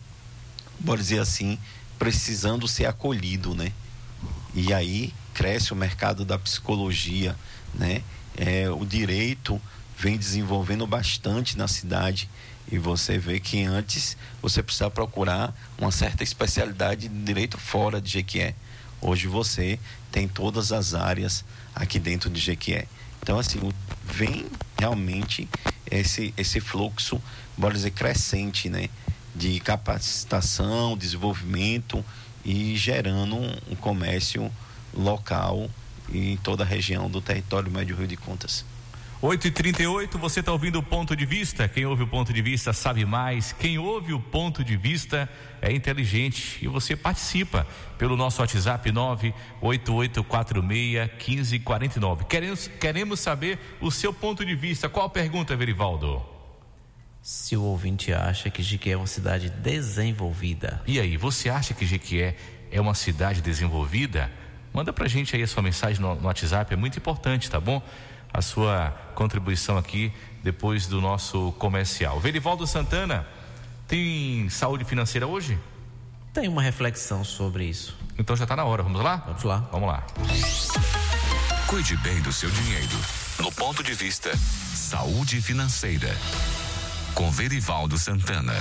[0.79, 1.57] bora dizer assim,
[1.97, 3.71] precisando ser acolhido, né?
[4.53, 7.35] E aí cresce o mercado da psicologia,
[7.73, 8.03] né?
[8.37, 9.61] É, o direito
[9.97, 12.29] vem desenvolvendo bastante na cidade
[12.69, 18.09] e você vê que antes você precisava procurar uma certa especialidade de direito fora de
[18.09, 18.55] Jequié.
[19.01, 19.79] Hoje você
[20.11, 21.43] tem todas as áreas
[21.73, 22.87] aqui dentro de Jequié.
[23.21, 23.59] Então, assim,
[24.03, 24.45] vem
[24.77, 25.47] realmente
[25.89, 27.21] esse, esse fluxo,
[27.57, 28.89] bora dizer, crescente, né?
[29.35, 32.03] De capacitação, desenvolvimento
[32.43, 34.51] e gerando um, comércio
[34.93, 35.69] local
[36.11, 38.65] em toda a região do território médio Rio de Contas.
[39.23, 41.67] 8 e 38 você está ouvindo o ponto de vista?
[41.67, 43.53] Quem ouve o ponto de vista sabe mais.
[43.53, 45.29] Quem ouve o ponto de vista
[45.61, 47.67] é inteligente e você participa
[47.99, 48.91] pelo nosso WhatsApp
[49.61, 52.25] 988461549.
[52.25, 54.89] Queremos, queremos saber o seu ponto de vista.
[54.89, 56.19] Qual a pergunta, Verivaldo?
[57.21, 60.81] Se o ouvinte acha que Jequié é uma cidade desenvolvida.
[60.87, 62.35] E aí, você acha que Jequié
[62.71, 64.31] é uma cidade desenvolvida?
[64.73, 67.83] Manda pra gente aí a sua mensagem no, no WhatsApp, é muito importante, tá bom?
[68.33, 70.11] A sua contribuição aqui
[70.43, 72.19] depois do nosso comercial.
[72.19, 73.27] Verivaldo Santana,
[73.87, 75.59] tem saúde financeira hoje?
[76.33, 77.97] Tem uma reflexão sobre isso.
[78.17, 79.17] Então já está na hora, vamos lá?
[79.17, 79.69] Vamos lá.
[79.71, 80.03] Vamos lá.
[81.67, 82.97] Cuide bem do seu dinheiro.
[83.39, 86.15] No ponto de vista Saúde Financeira.
[87.13, 88.53] Com Verivaldo Santana.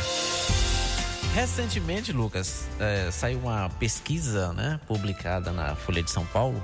[1.35, 6.61] Recentemente, Lucas, eh, saiu uma pesquisa né, publicada na Folha de São Paulo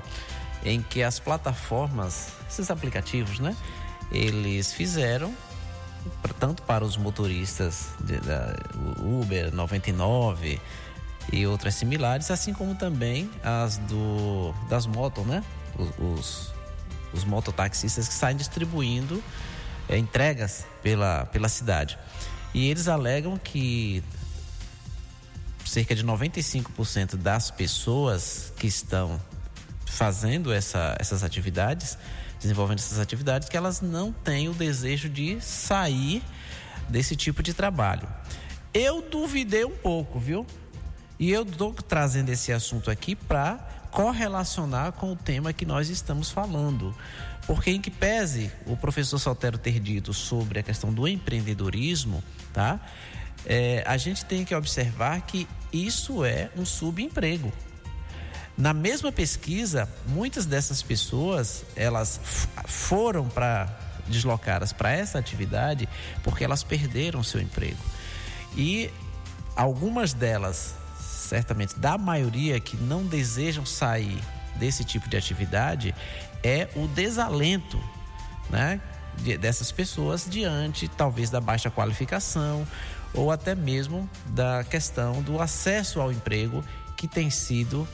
[0.66, 3.56] em que as plataformas, esses aplicativos, né,
[4.10, 5.32] eles fizeram
[6.38, 8.54] tanto para os motoristas de, da
[9.00, 10.60] Uber 99
[11.32, 15.42] e outras similares, assim como também as do das motos, né,
[15.78, 16.54] os, os,
[17.12, 19.22] os mototaxistas que saem distribuindo
[19.88, 21.98] é, entregas pela, pela cidade.
[22.52, 24.02] E eles alegam que
[25.64, 29.20] cerca de 95% das pessoas que estão
[29.86, 31.96] fazendo essa, essas atividades,
[32.38, 36.22] desenvolvendo essas atividades, que elas não têm o desejo de sair
[36.88, 38.06] desse tipo de trabalho.
[38.74, 40.46] Eu duvidei um pouco, viu?
[41.18, 43.56] E eu estou trazendo esse assunto aqui para
[43.90, 46.94] correlacionar com o tema que nós estamos falando.
[47.46, 52.22] Porque em que pese o professor Saltero ter dito sobre a questão do empreendedorismo,
[52.52, 52.80] tá?
[53.46, 57.52] É, a gente tem que observar que isso é um subemprego.
[58.56, 62.18] Na mesma pesquisa, muitas dessas pessoas, elas
[62.66, 63.68] foram para
[64.08, 65.88] deslocadas para essa atividade
[66.22, 67.78] porque elas perderam seu emprego.
[68.56, 68.90] E
[69.54, 74.18] algumas delas, certamente da maioria que não desejam sair
[74.54, 75.94] desse tipo de atividade,
[76.42, 77.78] é o desalento,
[78.48, 78.80] né?
[79.18, 82.66] de- dessas pessoas diante talvez da baixa qualificação
[83.14, 86.62] ou até mesmo da questão do acesso ao emprego
[86.96, 87.88] que tem sido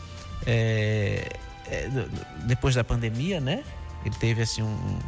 [0.47, 1.29] é,
[1.67, 1.89] é,
[2.45, 3.63] depois da pandemia, né?
[4.05, 4.99] Ele teve assim um,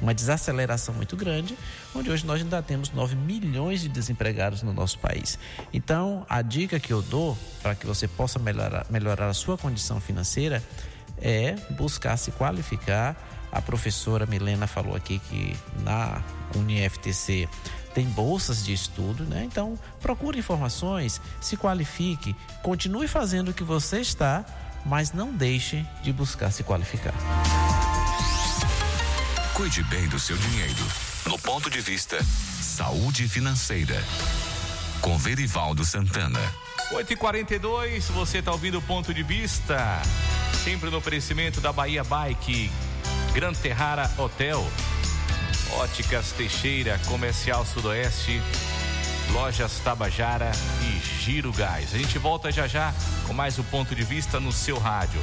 [0.00, 1.56] uma desaceleração muito grande,
[1.94, 5.38] onde hoje nós ainda temos 9 milhões de desempregados no nosso país.
[5.72, 10.00] Então, a dica que eu dou para que você possa melhorar, melhorar a sua condição
[10.00, 10.62] financeira
[11.18, 13.16] é buscar se qualificar.
[13.50, 16.22] A professora Milena falou aqui que na
[16.54, 17.48] UniFTC
[17.94, 19.44] tem bolsas de estudo, né?
[19.44, 24.44] Então, procure informações, se qualifique, continue fazendo o que você está,
[24.86, 27.14] mas não deixe de buscar se qualificar.
[29.54, 30.86] Cuide bem do seu dinheiro.
[31.26, 34.02] No ponto de vista Saúde Financeira.
[35.00, 36.40] Com Verivaldo Santana.
[36.92, 40.00] 8h42, você está ouvindo o ponto de vista.
[40.62, 42.70] Sempre no oferecimento da Bahia Bike,
[43.32, 44.64] Gran Terrara Hotel,
[45.72, 48.40] Óticas Teixeira, Comercial Sudoeste,
[49.32, 50.95] Lojas Tabajara e
[51.26, 51.92] Giro Gás.
[51.92, 52.94] A gente volta já já
[53.26, 55.20] com mais o ponto de vista no seu rádio.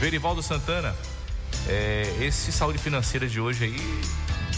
[0.00, 0.96] Verivaldo Santana,
[1.68, 4.00] é, esse saúde financeira de hoje aí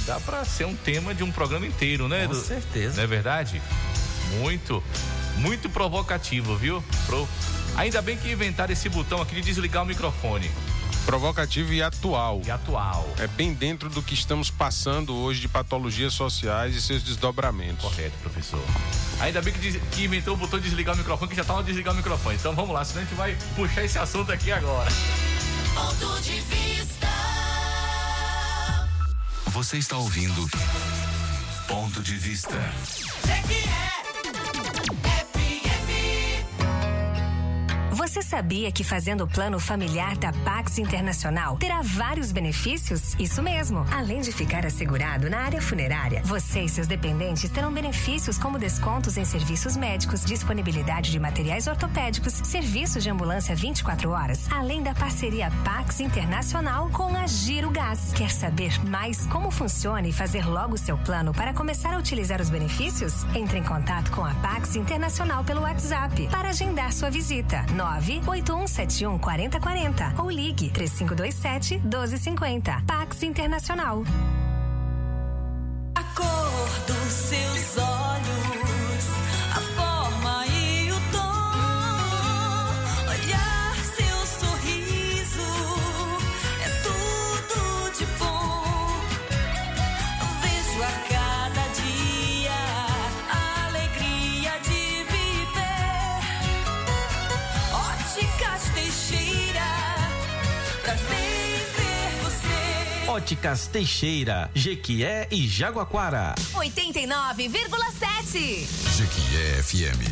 [0.07, 2.29] dá para ser um tema de um programa inteiro, né?
[2.29, 2.99] Com certeza.
[2.99, 3.61] Não é verdade?
[4.39, 4.81] Muito,
[5.39, 6.85] muito provocativo, viu?
[7.05, 7.29] Pro...
[7.77, 10.49] Ainda bem que inventaram esse botão aqui de desligar o microfone.
[11.07, 12.41] Provocativo e atual.
[12.45, 13.09] E atual.
[13.19, 17.83] É bem dentro do que estamos passando hoje de patologias sociais e seus desdobramentos.
[17.83, 18.63] Correto, professor.
[19.19, 21.63] Ainda bem que, diz- que inventou o botão de desligar o microfone, que já tava
[21.63, 22.37] desligar o microfone.
[22.37, 24.91] Então vamos lá, senão a gente vai puxar esse assunto aqui agora.
[25.75, 27.09] Ponto de vista.
[29.47, 30.49] Você está ouvindo
[31.67, 32.55] Ponto de Vista.
[38.11, 43.15] Você sabia que fazendo o plano familiar da Pax Internacional terá vários benefícios?
[43.21, 43.87] Isso mesmo.
[43.89, 49.17] Além de ficar assegurado na área funerária, você e seus dependentes terão benefícios como descontos
[49.17, 55.49] em serviços médicos, disponibilidade de materiais ortopédicos, serviços de ambulância 24 horas, além da parceria
[55.65, 58.13] Pax Internacional com a Giro Gás.
[58.13, 62.51] Quer saber mais como funciona e fazer logo seu plano para começar a utilizar os
[62.51, 63.23] benefícios?
[63.37, 67.65] Entre em contato com a Pax Internacional pelo WhatsApp para agendar sua visita.
[68.01, 72.83] 98171 4040 ou ligue 3527 1250.
[72.87, 74.03] Pax Internacional.
[75.95, 77.50] A cor dos seus
[103.31, 106.35] Óticas Teixeira, Jequié e Jaguaquara.
[106.53, 108.67] 89,7.
[108.97, 110.03] Jequié FM.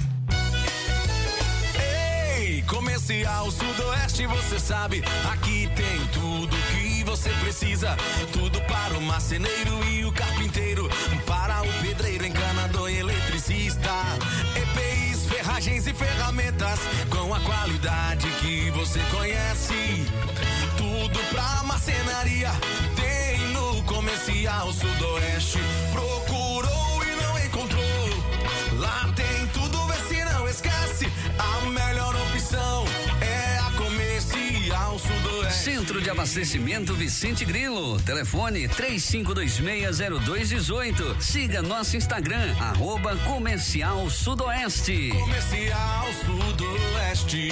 [2.38, 5.02] Ei, Comercial Sudoeste, você sabe,
[5.32, 7.96] aqui tem tudo que você precisa.
[8.32, 10.88] Tudo para o marceneiro e o carpinteiro,
[11.26, 13.90] para o pedreiro, encanador e eletricista.
[14.54, 16.78] EPIs, ferragens e ferramentas
[17.10, 20.06] com a qualidade que você conhece.
[20.76, 22.52] Tudo pra marcenaria
[23.98, 25.58] Comercial Sudoeste.
[25.90, 27.82] Procurou e não encontrou.
[28.78, 31.08] Lá tem tudo, vê se não esquece.
[31.36, 32.84] A melhor opção
[33.20, 35.64] é a Comercial Sudoeste.
[35.64, 38.00] Centro de Abastecimento Vicente Grilo.
[38.02, 41.20] Telefone 35260218.
[41.20, 45.08] Siga nosso Instagram, arroba Comercial Sudoeste.
[45.08, 47.48] Comercial Sudoeste.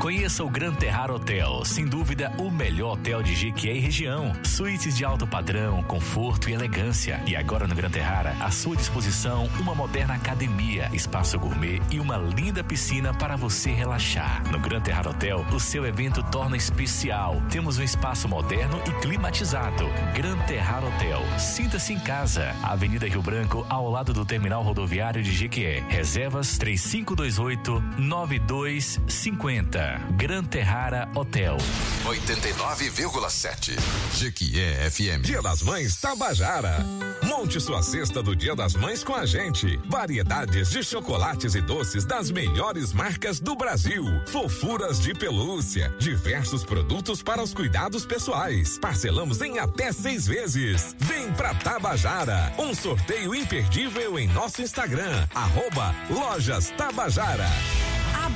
[0.00, 4.32] Conheça o Gran Terrar Hotel, sem dúvida o melhor hotel de Jequié e região.
[4.44, 7.20] Suítes de alto padrão, conforto e elegância.
[7.26, 12.16] E agora no Gran Terrara, à sua disposição, uma moderna academia, espaço gourmet e uma
[12.16, 14.48] linda piscina para você relaxar.
[14.52, 17.42] No Gran Terrar Hotel, o seu evento torna especial.
[17.50, 19.88] Temos um espaço moderno e climatizado.
[20.14, 21.20] Gran Terrar Hotel.
[21.40, 22.54] Sinta-se em casa.
[22.62, 25.84] Avenida Rio Branco, ao lado do terminal rodoviário de Jequié.
[25.88, 29.87] Reservas 3528 9250.
[30.16, 31.56] Gran Terrara Hotel.
[32.04, 33.76] 89,7.
[34.14, 35.22] Jequié FM.
[35.22, 36.84] Dia das Mães Tabajara.
[37.22, 39.76] Monte sua cesta do Dia das Mães com a gente.
[39.88, 44.04] Variedades de chocolates e doces das melhores marcas do Brasil.
[44.26, 45.94] Fofuras de pelúcia.
[45.98, 48.78] Diversos produtos para os cuidados pessoais.
[48.78, 50.96] Parcelamos em até seis vezes.
[50.98, 52.52] Vem pra Tabajara.
[52.58, 55.26] Um sorteio imperdível em nosso Instagram.
[55.34, 57.48] Arroba Lojas Tabajara.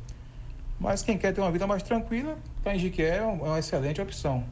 [0.82, 4.44] Mas quem quer ter uma vida mais tranquila, em Jiquié é uma excelente opção.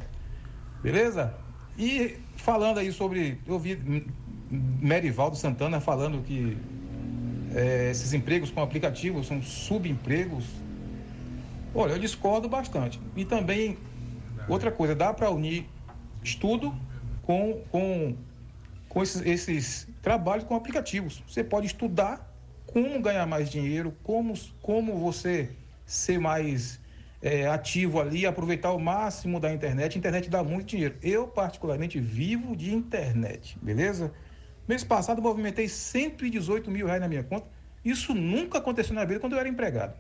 [0.81, 1.35] Beleza?
[1.76, 3.41] E falando aí sobre.
[3.45, 4.07] Eu vi
[4.49, 6.57] Merivaldo Santana falando que
[7.53, 10.45] é, esses empregos com aplicativos são subempregos.
[11.74, 13.01] Olha, eu discordo bastante.
[13.16, 13.76] E também,
[14.49, 15.66] outra coisa, dá para unir
[16.22, 16.72] estudo
[17.22, 18.14] com, com,
[18.89, 21.24] com esses, esses trabalhos com aplicativos.
[21.26, 22.33] Você pode estudar
[22.66, 25.51] como ganhar mais dinheiro, como, como você
[25.91, 26.80] ser mais
[27.20, 29.99] é, ativo ali, aproveitar o máximo da internet.
[29.99, 30.95] Internet dá muito dinheiro.
[31.03, 34.12] Eu, particularmente, vivo de internet, beleza?
[34.68, 37.47] Mês passado, movimentei 118 mil reais na minha conta.
[37.84, 39.99] Isso nunca aconteceu na vida quando eu era empregado.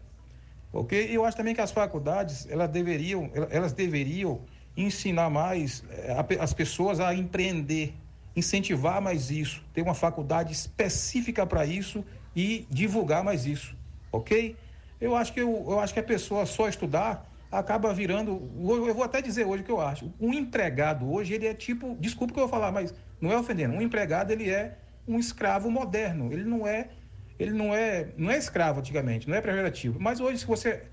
[0.72, 1.08] Ok?
[1.10, 4.42] Eu acho também que as faculdades, elas deveriam, elas deveriam
[4.76, 7.92] ensinar mais é, as pessoas a empreender,
[8.36, 12.04] incentivar mais isso, ter uma faculdade específica para isso
[12.36, 13.76] e divulgar mais isso,
[14.12, 14.56] ok?
[15.00, 19.02] Eu acho que eu, eu acho que a pessoa só estudar acaba virando, eu vou
[19.02, 20.12] até dizer hoje o que eu acho.
[20.20, 23.74] Um empregado hoje ele é tipo, desculpa que eu vou falar, mas não é ofendendo.
[23.74, 26.32] Um empregado ele é um escravo moderno.
[26.32, 26.90] Ele não é,
[27.38, 29.98] ele não é, não é escravo antigamente, não é pejorativo.
[29.98, 30.84] Mas hoje se você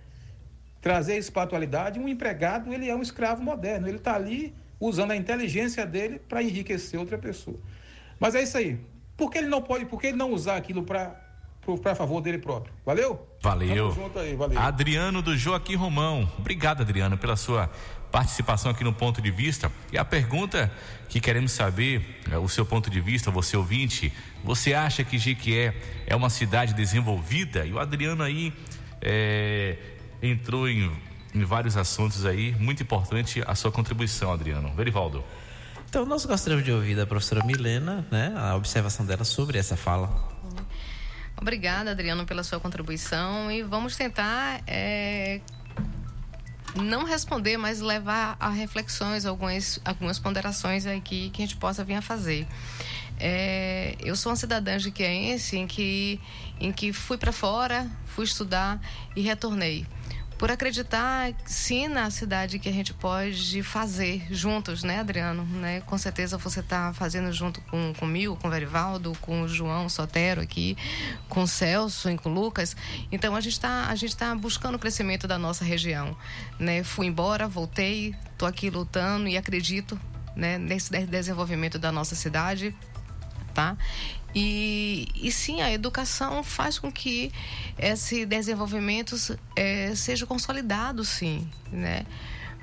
[0.82, 3.88] trazer isso para a atualidade, um empregado ele é um escravo moderno.
[3.88, 7.58] Ele está ali usando a inteligência dele para enriquecer outra pessoa.
[8.20, 8.80] Mas é isso aí.
[9.16, 11.27] Por que ele não pode, por que ele não usar aquilo para
[11.76, 12.72] para favor dele próprio.
[12.86, 13.28] Valeu?
[13.41, 13.89] Valeu.
[13.89, 14.59] Tamo junto aí, valeu.
[14.59, 16.32] Adriano do Joaquim Romão.
[16.38, 17.70] Obrigado, Adriano, pela sua
[18.11, 19.72] participação aqui no ponto de vista.
[19.91, 20.72] E a pergunta
[21.09, 24.13] que queremos saber, é, o seu ponto de vista, você ouvinte,
[24.43, 27.65] você acha que Jequié é uma cidade desenvolvida?
[27.65, 28.53] E o Adriano aí
[29.01, 29.78] é,
[30.22, 30.91] entrou em,
[31.34, 34.74] em vários assuntos aí, muito importante a sua contribuição, Adriano.
[34.76, 35.24] Verivaldo.
[35.89, 40.37] Então, nós gostaríamos de ouvir da professora Milena, né, a observação dela sobre essa fala.
[41.40, 45.40] Obrigada, Adriano, pela sua contribuição e vamos tentar é,
[46.76, 51.96] não responder, mas levar a reflexões, algumas, algumas ponderações aqui que a gente possa vir
[51.96, 52.48] a fazer.
[53.20, 56.20] É, eu sou uma cidadã jiqueense em que,
[56.60, 58.80] em que fui para fora, fui estudar
[59.16, 59.86] e retornei
[60.38, 65.44] por acreditar sim na cidade que a gente pode fazer juntos, né, Adriano?
[65.44, 65.82] Né?
[65.82, 70.42] Com certeza você está fazendo junto com comigo, com o Verivaldo, com o João Sotero
[70.42, 70.78] aqui,
[71.28, 72.76] com o Celso e com o Lucas.
[73.12, 76.16] Então a gente está a gente tá buscando o crescimento da nossa região,
[76.60, 76.84] né?
[76.84, 80.00] Fui embora, voltei, estou aqui lutando e acredito,
[80.36, 82.76] né, nesse desenvolvimento da nossa cidade,
[83.54, 83.76] tá?
[84.40, 87.32] E, e sim, a educação faz com que
[87.76, 89.16] esse desenvolvimento
[89.56, 92.06] é, seja consolidado, sim, né?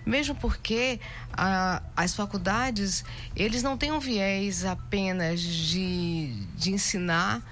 [0.06, 1.00] mesmo porque
[1.32, 3.04] a, as faculdades
[3.34, 7.42] eles não têm um viés apenas de, de ensinar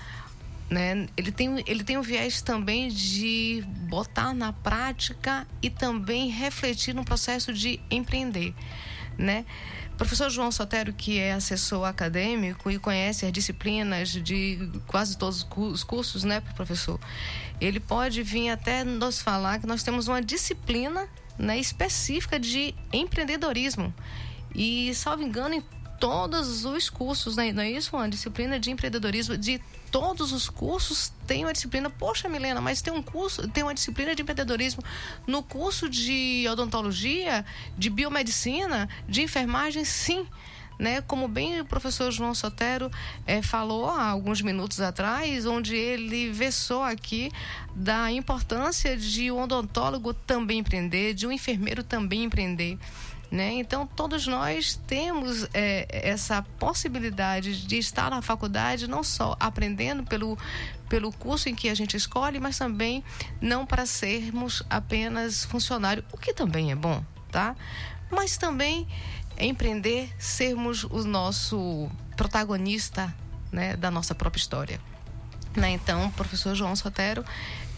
[0.71, 1.07] né?
[1.17, 7.05] Ele tem, ele tem um viés também de botar na prática e também refletir no
[7.05, 8.55] processo de empreender,
[9.19, 9.45] né?
[9.97, 15.85] Professor João Sotero, que é assessor acadêmico e conhece as disciplinas de quase todos os
[15.85, 16.99] cursos, né, professor?
[17.61, 23.95] Ele pode vir até nos falar que nós temos uma disciplina né, específica de empreendedorismo.
[24.55, 25.65] E, salvo engano, em
[26.01, 27.53] todos os cursos, né?
[27.53, 27.95] não é isso?
[27.95, 29.61] Uma disciplina de empreendedorismo de
[29.93, 31.91] todos os cursos tem uma disciplina.
[31.91, 34.83] Poxa, Milena, mas tem um curso, tem uma disciplina de empreendedorismo
[35.27, 37.45] no curso de odontologia,
[37.77, 40.27] de biomedicina, de enfermagem, sim.
[40.79, 42.91] Né, como bem o professor João Sotero
[43.25, 47.31] eh, falou há alguns minutos atrás, onde ele versou aqui
[47.77, 52.79] da importância de um odontólogo também empreender, de um enfermeiro também empreender.
[53.33, 53.55] Né?
[53.55, 60.37] Então, todos nós temos é, essa possibilidade de estar na faculdade, não só aprendendo pelo,
[60.87, 63.03] pelo curso em que a gente escolhe, mas também
[63.41, 67.57] não para sermos apenas funcionário, o que também é bom, tá?
[68.11, 68.87] Mas também
[69.39, 73.15] empreender, sermos o nosso protagonista
[73.51, 74.79] né, da nossa própria história.
[75.57, 75.71] Né?
[75.71, 77.25] Então, professor João Sotero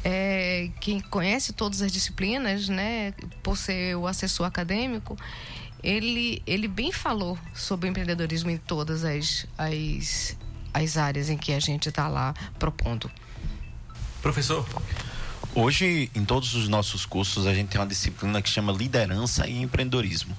[0.05, 5.17] é, quem conhece todas as disciplinas, né, por ser o assessor acadêmico,
[5.83, 10.37] ele, ele bem falou sobre o empreendedorismo em todas as, as,
[10.73, 13.11] as áreas em que a gente está lá propondo.
[14.21, 14.67] Professor?
[15.55, 19.63] Hoje, em todos os nossos cursos, a gente tem uma disciplina que chama liderança e
[19.63, 20.37] empreendedorismo.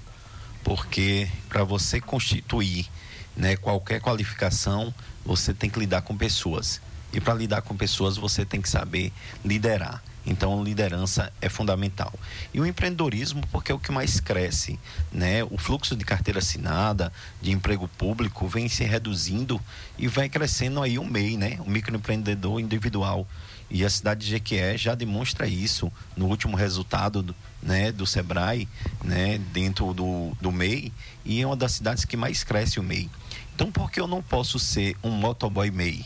[0.64, 2.88] Porque para você constituir
[3.36, 4.94] né, qualquer qualificação,
[5.24, 6.82] você tem que lidar com pessoas.
[7.16, 9.10] E para lidar com pessoas, você tem que saber
[9.44, 10.04] liderar.
[10.26, 12.14] Então, liderança é fundamental.
[12.54, 14.78] E o empreendedorismo, porque é o que mais cresce,
[15.14, 15.42] né?
[15.46, 19.62] O fluxo de carteira assinada, de emprego público, vem se reduzindo
[19.98, 21.58] e vai crescendo aí o MEI, né?
[21.66, 23.26] O microempreendedor individual.
[23.72, 28.68] E a cidade de Jequié já demonstra isso no último resultado do, né, do Sebrae,
[29.04, 30.94] né, dentro do, do MEI,
[31.24, 33.10] e é uma das cidades que mais cresce o MEI.
[33.56, 36.06] Então, por que eu não posso ser um motoboy MEI?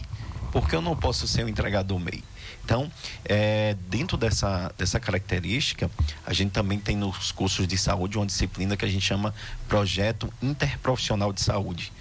[0.51, 2.23] Porque eu não posso ser um entregador MEI.
[2.63, 2.91] Então,
[3.25, 5.89] é, dentro dessa, dessa característica,
[6.25, 9.33] a gente também tem nos cursos de saúde uma disciplina que a gente chama
[9.67, 11.91] Projeto Interprofissional de Saúde,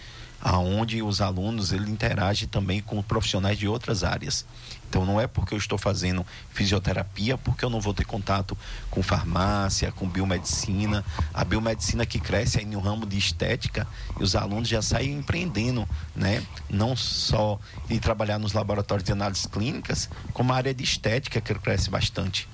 [0.41, 4.45] aonde os alunos ele interagem também com profissionais de outras áreas.
[4.89, 8.57] Então não é porque eu estou fazendo fisioterapia, porque eu não vou ter contato
[8.91, 11.05] com farmácia, com biomedicina.
[11.33, 13.87] A biomedicina que cresce aí no ramo de estética
[14.19, 15.87] e os alunos já saem empreendendo,
[16.17, 16.43] né?
[16.71, 21.55] Não só de trabalhar nos laboratórios de análises clínicas, como a área de estética que
[21.55, 22.49] cresce bastante.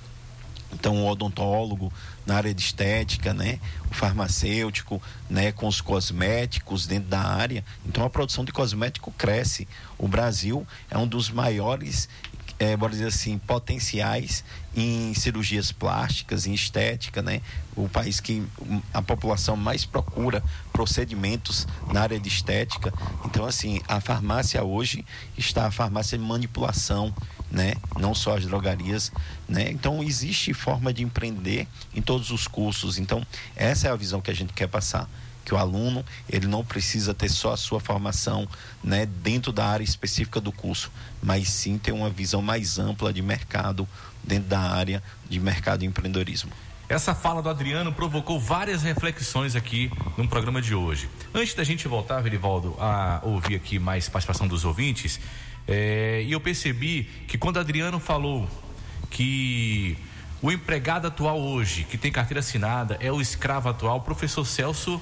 [0.75, 1.91] Então, o odontólogo
[2.25, 3.59] na área de estética, né?
[3.89, 5.51] O farmacêutico, né?
[5.51, 7.63] Com os cosméticos dentro da área.
[7.85, 9.67] Então, a produção de cosmético cresce.
[9.97, 12.09] O Brasil é um dos maiores
[12.57, 14.43] é, bora dizer assim, potenciais
[14.75, 17.41] em cirurgias plásticas, em estética, né?
[17.75, 18.43] O país que
[18.93, 22.93] a população mais procura procedimentos na área de estética.
[23.25, 25.05] Então, assim, a farmácia hoje
[25.37, 27.13] está a farmácia de manipulação,
[27.51, 27.73] né?
[27.97, 29.11] Não só as drogarias,
[29.47, 29.69] né?
[29.69, 32.97] Então, existe forma de empreender em todos os cursos.
[32.97, 33.25] Então,
[33.55, 35.09] essa é a visão que a gente quer passar
[35.45, 38.47] que o aluno ele não precisa ter só a sua formação
[38.83, 40.91] né, dentro da área específica do curso,
[41.21, 43.87] mas sim ter uma visão mais ampla de mercado
[44.23, 46.51] dentro da área de mercado e empreendedorismo.
[46.87, 51.09] Essa fala do Adriano provocou várias reflexões aqui no programa de hoje.
[51.33, 55.19] Antes da gente voltar, Verivaldo, a ouvir aqui mais participação dos ouvintes,
[55.67, 58.47] é, e eu percebi que quando Adriano falou
[59.09, 59.97] que
[60.43, 65.01] o empregado atual hoje, que tem carteira assinada, é o escravo atual, o professor Celso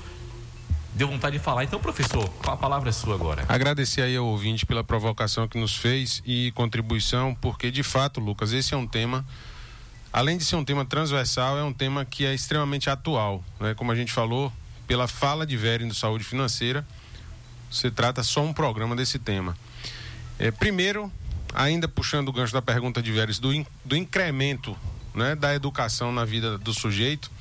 [0.95, 1.63] deu vontade de falar.
[1.63, 3.45] Então, professor, a palavra é sua agora.
[3.47, 8.53] Agradecer aí ao ouvinte pela provocação que nos fez e contribuição, porque de fato, Lucas,
[8.53, 9.25] esse é um tema,
[10.11, 13.43] além de ser um tema transversal, é um tema que é extremamente atual.
[13.59, 13.73] Né?
[13.73, 14.51] Como a gente falou,
[14.87, 16.85] pela fala de Veren do Saúde Financeira,
[17.71, 19.57] você trata só um programa desse tema.
[20.37, 21.11] É, primeiro,
[21.53, 24.77] ainda puxando o gancho da pergunta de Veres, do, in, do incremento
[25.13, 27.31] né, da educação na vida do sujeito,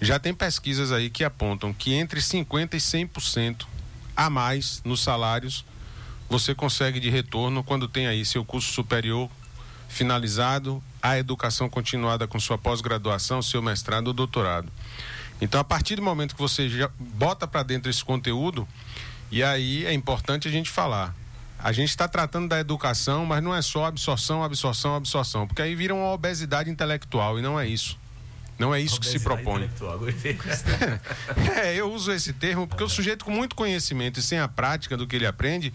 [0.00, 3.66] já tem pesquisas aí que apontam que entre 50% e 100%
[4.16, 5.64] a mais nos salários
[6.28, 9.30] você consegue de retorno quando tem aí seu curso superior
[9.88, 14.70] finalizado, a educação continuada com sua pós-graduação, seu mestrado ou doutorado.
[15.40, 18.66] Então, a partir do momento que você já bota para dentro esse conteúdo,
[19.30, 21.14] e aí é importante a gente falar.
[21.58, 25.74] A gente está tratando da educação, mas não é só absorção, absorção, absorção, porque aí
[25.74, 27.98] vira uma obesidade intelectual e não é isso.
[28.58, 29.68] Não é isso que se propõe.
[31.62, 34.96] é, eu uso esse termo porque o sujeito com muito conhecimento e sem a prática
[34.96, 35.72] do que ele aprende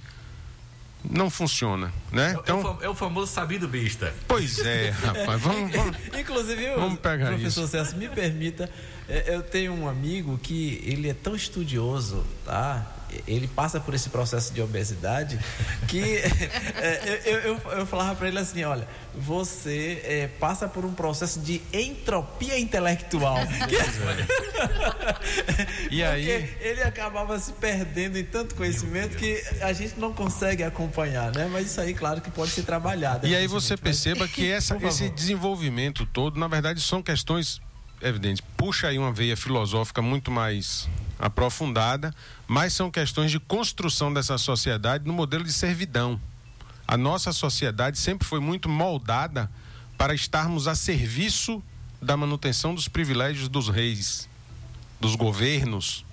[1.04, 2.36] não funciona, né?
[2.40, 4.14] Então, é o famoso sabido besta.
[4.28, 5.42] Pois é, rapaz.
[5.42, 7.72] Vamos, vamos, Inclusive, vamos pegar professor isso.
[7.72, 8.70] Celso, me permita,
[9.10, 12.86] é, eu tenho um amigo que ele é tão estudioso, tá?
[13.28, 15.40] Ele passa por esse processo de obesidade
[15.88, 16.02] que
[16.76, 21.40] é, eu, eu, eu falava para ele assim, olha, você é, passa por um processo
[21.40, 23.38] de entropia intelectual.
[25.90, 26.26] E aí?
[26.26, 31.50] Porque ele acabava se perdendo em tanto conhecimento que a gente não consegue acompanhar, né?
[31.52, 33.28] Mas isso aí, claro, que pode ser trabalhado.
[33.28, 33.74] E aí você.
[33.74, 37.62] Mas- perceba que essa, esse desenvolvimento todo, na verdade, são questões
[38.02, 38.42] evidentes.
[38.58, 40.90] Puxa aí uma veia filosófica muito mais
[41.22, 42.14] aprofundada,
[42.48, 46.20] mas são questões de construção dessa sociedade no modelo de servidão.
[46.88, 49.50] A nossa sociedade sempre foi muito moldada
[49.98, 51.64] para estarmos a serviço
[52.02, 54.28] da manutenção dos privilégios dos reis,
[55.00, 56.04] dos governos,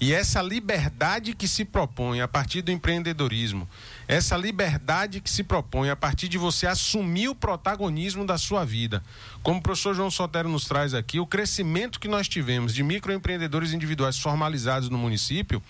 [0.00, 3.68] e essa liberdade que se propõe a partir do empreendedorismo,
[4.08, 9.02] essa liberdade que se propõe a partir de você assumir o protagonismo da sua vida.
[9.42, 13.74] Como o professor João Sotero nos traz aqui, o crescimento que nós tivemos de microempreendedores
[13.74, 15.62] individuais formalizados no município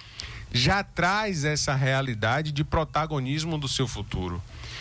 [0.53, 4.41] já traz essa realidade de protagonismo do seu futuro.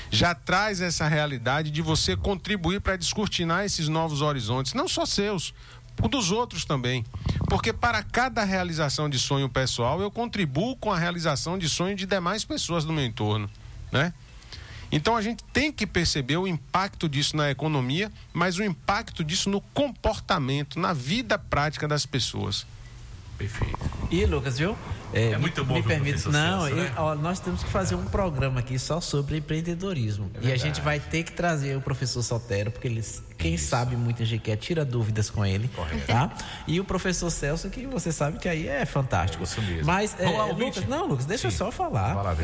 [0.09, 5.53] Já traz essa realidade de você contribuir para descortinar esses novos horizontes, não só seus,
[6.09, 7.05] dos outros também.
[7.47, 12.05] Porque para cada realização de sonho pessoal, eu contribuo com a realização de sonho de
[12.05, 13.49] demais pessoas do meu entorno,
[13.91, 14.13] né?
[14.91, 19.49] Então a gente tem que perceber o impacto disso na economia, mas o impacto disso
[19.49, 22.65] no comportamento, na vida prática das pessoas.
[23.38, 23.77] Perfeito.
[24.09, 24.75] E Lucas, viu?
[25.13, 26.27] É me- muito bom Me permite.
[26.29, 26.91] Não, né?
[26.97, 30.29] ó, nós temos que fazer um programa aqui só sobre empreendedorismo.
[30.41, 33.03] e a gente vai ter que trazer o professor Sotero, porque ele,
[33.38, 35.69] quem sabe muito em GQ tira dúvidas com ele.
[36.07, 36.33] Tá?
[36.67, 39.43] E o professor Celso, que você sabe que aí é fantástico.
[39.43, 39.85] Isso mesmo.
[39.85, 40.45] Mas, é, lá?
[40.45, 42.13] Lucas, não, Lucas, deixa eu só falar.
[42.15, 42.38] Vai lá.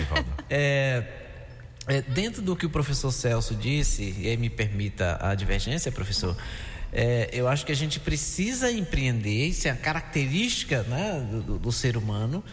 [0.49, 1.03] É,
[1.87, 6.35] é, dentro do que o professor Celso disse, e aí me permita a divergência, professor,
[6.93, 11.71] é, eu acho que a gente precisa empreender, isso é a característica né, do, do-
[11.71, 12.43] ser humano.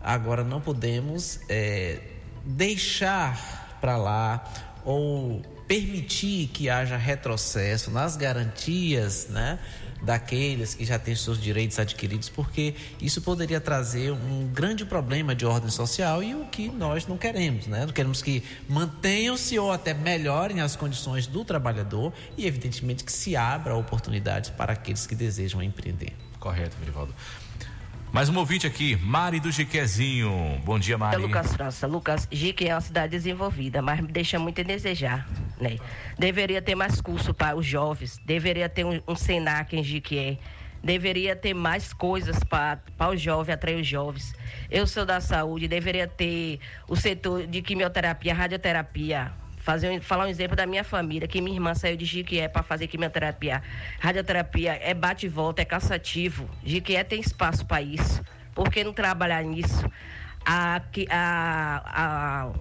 [0.00, 2.00] Agora, não podemos é,
[2.44, 4.44] deixar para lá
[4.84, 9.58] ou permitir que haja retrocesso nas garantias, né?
[10.02, 15.46] daqueles que já têm seus direitos adquiridos, porque isso poderia trazer um grande problema de
[15.46, 17.82] ordem social e o que nós não queremos, né?
[17.82, 23.36] Nós queremos que mantenham-se ou até melhorem as condições do trabalhador e, evidentemente, que se
[23.36, 26.12] abra oportunidades para aqueles que desejam empreender.
[26.38, 27.14] Correto, Verivaldo.
[28.16, 30.58] Mais um ouvinte aqui, Mari do Jiquezinho.
[30.64, 31.16] Bom dia, Mari.
[31.16, 31.86] É Lucas França.
[31.86, 35.28] Lucas, Jique é uma cidade desenvolvida, mas me deixa muito a desejar,
[35.60, 35.76] né?
[36.18, 40.38] Deveria ter mais curso para os jovens, deveria ter um, um Senac em Jiquié,
[40.82, 42.80] deveria ter mais coisas para
[43.12, 44.34] os jovens, atrair os jovens.
[44.70, 46.58] Eu sou da saúde, deveria ter
[46.88, 49.30] o setor de quimioterapia, radioterapia.
[49.66, 52.86] Fazer, falar um exemplo da minha família, que minha irmã saiu de Jiquié para fazer
[52.86, 53.60] quimioterapia.
[53.98, 56.48] Radioterapia é bate e volta, é cansativo.
[56.64, 58.22] Jiquié tem espaço para isso.
[58.54, 59.84] Por que não trabalhar nisso?
[60.44, 62.52] A, a- a-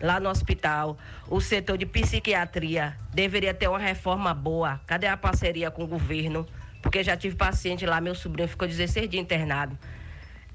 [0.00, 0.96] lá no hospital,
[1.26, 4.80] o setor de psiquiatria deveria ter uma reforma boa.
[4.86, 6.46] Cadê a parceria com o governo?
[6.80, 9.76] Porque já tive paciente lá, meu sobrinho ficou 16 dias internado.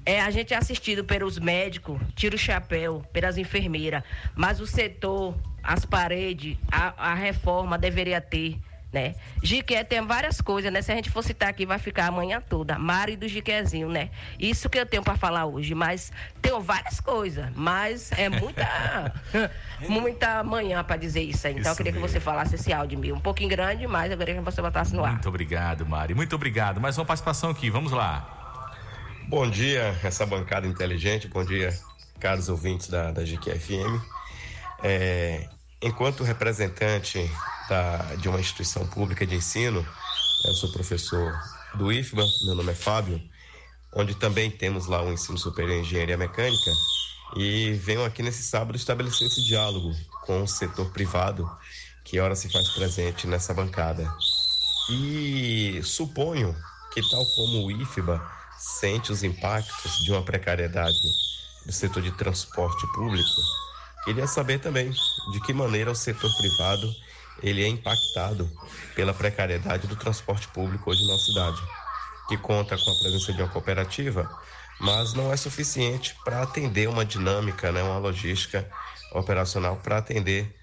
[0.06, 4.02] É, a gente é assistido pelos médicos, tira o chapéu, pelas enfermeiras,
[4.34, 5.34] mas o setor,
[5.68, 8.58] as paredes, a, a reforma deveria ter,
[8.90, 9.14] né?
[9.42, 10.80] Jiqué tem várias coisas, né?
[10.80, 12.78] Se a gente for citar aqui, vai ficar a manhã toda.
[12.78, 14.08] Mari do Jiquezinho, né?
[14.38, 16.10] Isso que eu tenho para falar hoje, mas
[16.40, 19.12] tenho várias coisas, mas é muita,
[19.86, 21.52] muita manhã para dizer isso aí.
[21.52, 22.08] Então eu Isso queria que mesmo.
[22.14, 25.04] você falasse esse áudio meu, um pouquinho grande, mas eu queria que você botasse no
[25.04, 25.12] ar.
[25.12, 26.14] Muito obrigado, Mari.
[26.14, 26.80] Muito obrigado.
[26.80, 27.68] Mais uma participação aqui.
[27.68, 28.72] Vamos lá.
[29.28, 31.28] Bom dia, essa bancada inteligente.
[31.28, 31.78] Bom dia,
[32.18, 34.00] caros ouvintes da, da GQFM.
[34.82, 35.46] É,
[35.82, 37.18] enquanto representante
[37.68, 39.84] da- de uma instituição pública de ensino,
[40.44, 41.38] eu sou professor
[41.74, 43.20] do IFBA, meu nome é Fábio,
[43.92, 46.72] onde também temos lá o ensino superior em engenharia mecânica,
[47.36, 51.48] e venho aqui nesse sábado estabelecer esse diálogo com o setor privado,
[52.04, 54.10] que ora se faz presente nessa bancada.
[54.90, 56.56] E suponho
[56.92, 58.20] que, tal como o IFBA
[58.58, 60.98] sente os impactos de uma precariedade
[61.66, 63.57] do setor de transporte público,
[64.08, 66.98] queria saber também de que maneira o setor privado
[67.36, 68.58] ele é impactado
[68.94, 71.70] pela precariedade do transporte público hoje na cidade,
[72.26, 74.36] que conta com a presença de uma cooperativa,
[74.78, 78.72] mas não é suficiente para atender uma dinâmica, né, uma logística
[79.10, 80.56] operacional para atender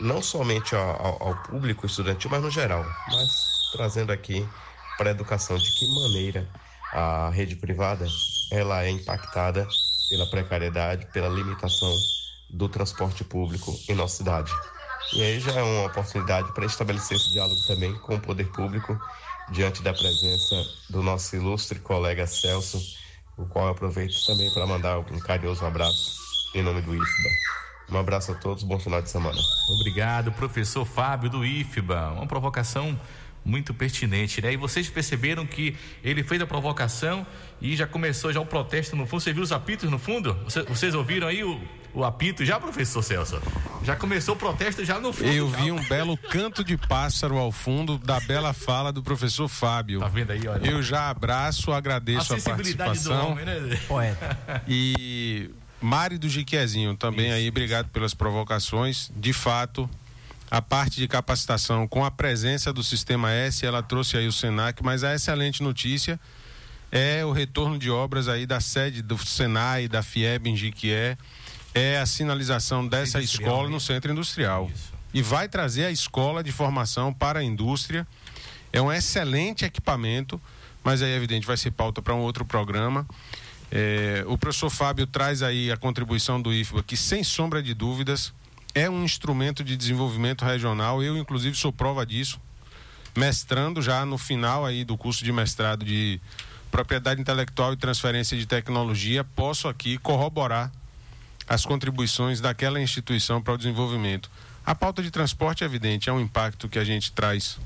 [0.00, 4.54] não somente ao, ao- ao público estudantil, mas no geral, mas trazendo aqui
[4.96, 6.52] para a educação, de que maneira
[6.90, 9.76] a rede privada ela é impactada
[10.08, 12.10] pela precariedade, pela limitação
[12.52, 14.52] do transporte público em nossa cidade.
[15.14, 18.98] E aí já é uma oportunidade para estabelecer esse diálogo também com o poder público,
[19.50, 22.80] diante da presença do nosso ilustre colega Celso,
[23.36, 26.20] o qual eu aproveito também para mandar um carinhoso abraço
[26.54, 27.28] em nome do IFBA.
[27.90, 29.38] Um abraço a todos, bom final de semana.
[29.80, 32.12] Obrigado, professor Fábio do IFBA.
[32.12, 32.98] Uma provocação
[33.44, 34.52] muito pertinente, né?
[34.52, 37.26] E vocês perceberam que ele fez a provocação
[37.60, 39.20] e já começou já o protesto no fundo.
[39.22, 40.34] Você viu os apitos no fundo?
[40.44, 41.60] Vocês, vocês ouviram aí o,
[41.94, 43.40] o apito já, professor Celso?
[43.82, 45.30] Já começou o protesto já no fundo.
[45.30, 45.56] Eu já.
[45.56, 50.00] vi um belo canto de pássaro ao fundo da bela fala do professor Fábio.
[50.00, 50.66] Tá vendo aí, olha?
[50.68, 53.32] Eu já abraço, agradeço a a, sensibilidade do participação.
[53.32, 53.80] homem, né?
[53.88, 54.62] Poeta.
[54.68, 59.10] E Mari do Jiquezinho também aí, obrigado pelas provocações.
[59.16, 59.88] De fato,
[60.50, 64.82] a parte de capacitação com a presença do Sistema S, ela trouxe aí o Senac,
[64.82, 66.20] mas a excelente notícia
[66.92, 71.16] é o retorno de obras aí da sede do Senai, da FIEB em Jiquié,
[71.74, 73.74] é a sinalização dessa escola né?
[73.74, 74.70] no centro industrial.
[75.12, 78.06] E vai trazer a escola de formação para a indústria.
[78.72, 80.40] É um excelente equipamento,
[80.84, 83.06] mas aí, é evidente, vai ser pauta para um outro programa.
[83.70, 88.32] É, o professor Fábio traz aí a contribuição do IFBA, que sem sombra de dúvidas
[88.74, 91.02] é um instrumento de desenvolvimento regional.
[91.02, 92.40] Eu, inclusive, sou prova disso,
[93.16, 96.20] mestrando já no final aí do curso de mestrado de
[96.70, 100.70] propriedade intelectual e transferência de tecnologia, posso aqui corroborar
[101.50, 104.30] as contribuições daquela instituição para o desenvolvimento.
[104.64, 107.58] A pauta de transporte é evidente, é um impacto que a gente traz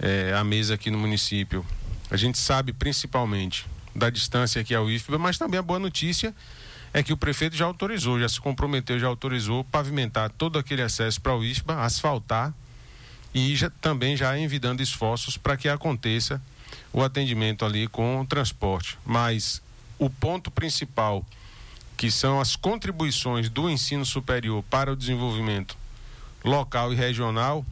[0.00, 1.64] é, à mesa aqui no município.
[2.10, 6.34] A gente sabe principalmente da distância que é o IFBA, mas também a boa notícia
[6.92, 11.20] é que o prefeito já autorizou, já se comprometeu, já autorizou pavimentar todo aquele acesso
[11.20, 12.52] para o IFBA, asfaltar
[13.32, 16.42] e já, também já envidando esforços para que aconteça
[16.92, 18.98] o atendimento ali com o transporte.
[19.06, 19.62] Mas
[20.00, 21.24] o ponto principal,
[21.96, 25.76] que são as contribuições do ensino superior para o desenvolvimento
[26.44, 27.64] local e regional,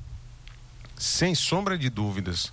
[0.97, 2.53] sem sombra de dúvidas,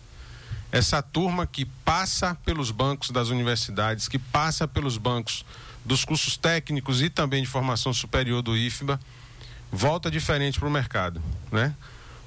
[0.72, 5.46] essa turma que passa pelos bancos das universidades, que passa pelos bancos
[5.86, 9.00] dos cursos técnicos e também de formação superior do IFBA,
[9.72, 11.74] volta diferente para o mercado, né?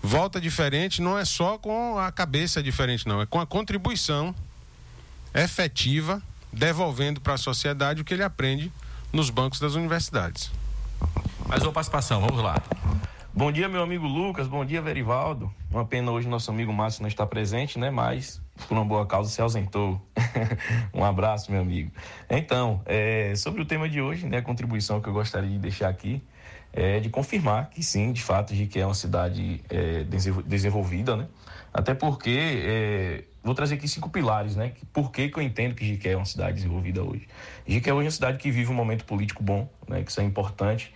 [0.02, 4.34] Volta diferente não é só com a cabeça diferente, não, é com a contribuição
[5.32, 6.20] efetiva,
[6.52, 8.72] devolvendo para a sociedade o que ele aprende
[9.12, 10.50] nos bancos das universidades.
[11.46, 12.62] Mais uma participação, vamos lá.
[13.34, 14.46] Bom dia, meu amigo Lucas.
[14.46, 15.52] Bom dia, Verivaldo.
[15.70, 17.90] Uma pena hoje nosso amigo Márcio não está presente, né?
[17.90, 20.00] Mas por uma boa causa se ausentou.
[20.92, 21.90] um abraço, meu amigo.
[22.28, 24.38] Então, é, sobre o tema de hoje, né?
[24.38, 26.22] A contribuição que eu gostaria de deixar aqui
[26.72, 31.26] é de confirmar que sim, de fato, Jiqué é uma cidade é, desenvol- desenvolvida, né?
[31.72, 34.72] Até porque é, vou trazer aqui cinco pilares, né?
[34.92, 37.28] Por que, que eu entendo que Jiqué é uma cidade desenvolvida hoje?
[37.66, 40.02] Jiqué hoje é uma cidade que vive um momento político bom, né?
[40.02, 40.92] Que isso é importante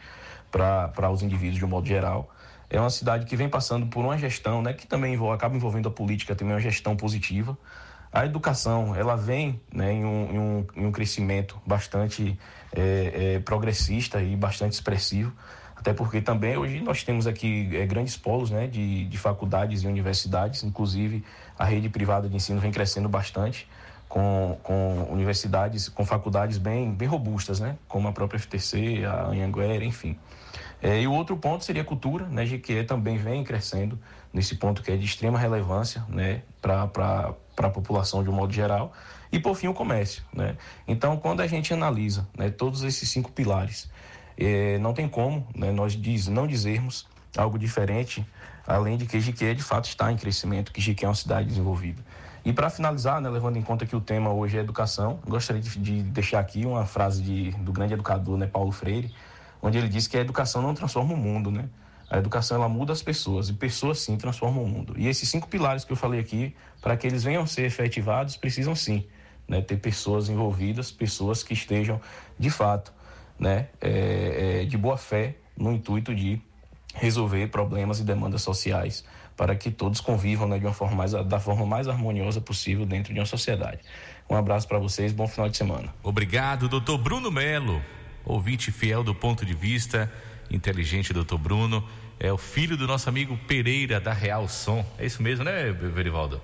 [0.51, 2.31] para os indivíduos de um modo geral.
[2.69, 5.89] É uma cidade que vem passando por uma gestão, né, que também envolve, acaba envolvendo
[5.89, 7.57] a política, também uma gestão positiva.
[8.13, 12.39] A educação, ela vem né, em, um, em, um, em um crescimento bastante
[12.75, 15.33] é, é, progressista e bastante expressivo,
[15.77, 19.87] até porque também hoje nós temos aqui é, grandes polos né, de, de faculdades e
[19.87, 21.23] universidades, inclusive
[21.59, 23.69] a rede privada de ensino vem crescendo bastante
[24.09, 27.77] com, com universidades, com faculdades bem, bem robustas, né?
[27.89, 30.19] Como a própria FTC, a Anhanguera, enfim.
[30.83, 32.45] É, e o outro ponto seria a cultura, né?
[32.45, 33.99] GQE também vem crescendo
[34.33, 36.43] nesse ponto que é de extrema relevância, né?
[36.61, 38.93] Para a população de um modo geral.
[39.33, 40.57] E, por fim, o comércio, né?
[40.87, 43.91] Então, quando a gente analisa né, todos esses cinco pilares,
[44.37, 48.25] é, não tem como né, nós diz, não dizermos algo diferente,
[48.67, 52.03] além de que GQE, de fato, está em crescimento, que GQE é uma cidade desenvolvida.
[52.45, 55.79] E para finalizar, né, levando em conta que o tema hoje é educação, gostaria de,
[55.79, 59.13] de deixar aqui uma frase de, do grande educador né, Paulo Freire,
[59.61, 61.69] onde ele diz que a educação não transforma o mundo, né?
[62.09, 64.95] A educação ela muda as pessoas e pessoas sim transformam o mundo.
[64.97, 68.37] E esses cinco pilares que eu falei aqui, para que eles venham a ser efetivados,
[68.37, 69.05] precisam sim
[69.49, 72.01] né, ter pessoas envolvidas, pessoas que estejam
[72.39, 72.93] de fato,
[73.37, 76.41] né, é, é, de boa fé no intuito de
[76.99, 79.05] resolver problemas e demandas sociais
[79.37, 83.13] para que todos convivam né, de uma forma mais, da forma mais harmoniosa possível dentro
[83.13, 83.81] de uma sociedade.
[84.29, 85.95] Um abraço para vocês, bom final de semana.
[86.03, 87.83] Obrigado, doutor Bruno Melo,
[88.25, 90.11] ouvinte fiel do ponto de vista
[90.51, 91.87] inteligente, doutor Bruno.
[92.19, 94.85] É o filho do nosso amigo Pereira da Real Som.
[94.99, 96.41] É isso mesmo, né, Verivaldo?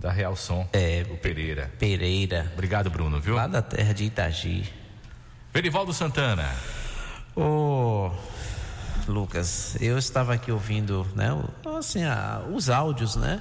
[0.00, 0.68] Da Real Som.
[0.72, 1.06] É.
[1.08, 1.72] O Pereira.
[1.78, 2.50] Pereira.
[2.54, 3.36] Obrigado, Bruno, viu?
[3.36, 4.64] Lá da terra de Itagi.
[5.54, 6.50] Verivaldo Santana.
[7.36, 8.10] Ô,
[9.10, 11.28] Lucas, eu estava aqui ouvindo, né,
[11.78, 13.40] assim, a- os áudios, né?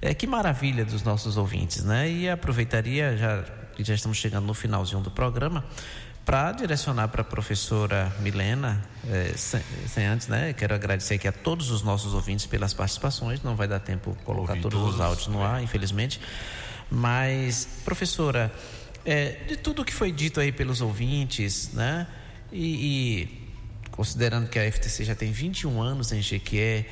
[0.00, 2.10] É, que maravilha dos nossos ouvintes, né?
[2.10, 3.44] E aproveitaria, já
[3.74, 5.64] que já estamos chegando no finalzinho do programa,
[6.24, 10.52] para direcionar para a professora Milena, é, sem, sem, antes, né?
[10.52, 13.42] Quero agradecer aqui a todos os nossos ouvintes pelas participações.
[13.42, 16.20] Não vai dar tempo colocar todos, todos, os áudios no ar, infelizmente.
[16.90, 18.52] Mas, professora,
[19.04, 22.06] é, de tudo que foi dito aí pelos ouvintes, né?
[22.52, 23.41] E, e
[24.02, 26.86] considerando que a FTC já tem 21 anos em Jequié,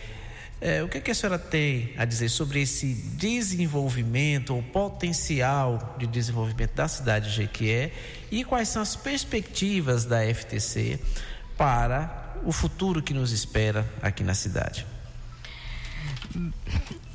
[0.61, 5.97] é, o que, é que, a senhora tem a dizer sobre esse desenvolvimento, ou potencial
[5.99, 7.91] de desenvolvimento da cidade de Jequié
[8.31, 11.01] e quais são as perspectivas da FTC
[11.59, 14.87] para o futuro que nos espera aqui na cidade?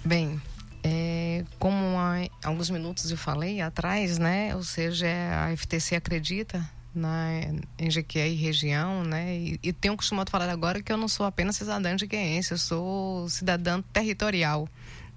[0.04, 0.42] Bem,
[0.84, 4.54] é, como há alguns minutos eu falei atrás, né?
[4.58, 5.08] Ou seja,
[5.46, 7.30] a FTC acredita na,
[7.78, 9.38] em Jequié e região, né?
[9.38, 13.30] E, e tenho costumado falar agora que eu não sou apenas cidadã jequiense, eu sou
[13.30, 14.68] cidadã territorial,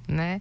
[0.06, 0.40] né?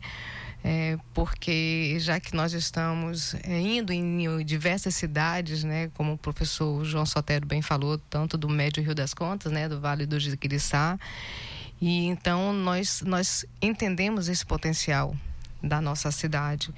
[0.64, 6.84] É, porque já que nós estamos é, indo em diversas cidades, né, como o professor
[6.84, 11.00] João Sotero bem falou, tanto do Médio Rio das Contas, né, do Vale do Jiquiriçá,
[11.80, 15.16] e então nós nós entendemos esse potencial
[15.62, 16.74] da nossa cidade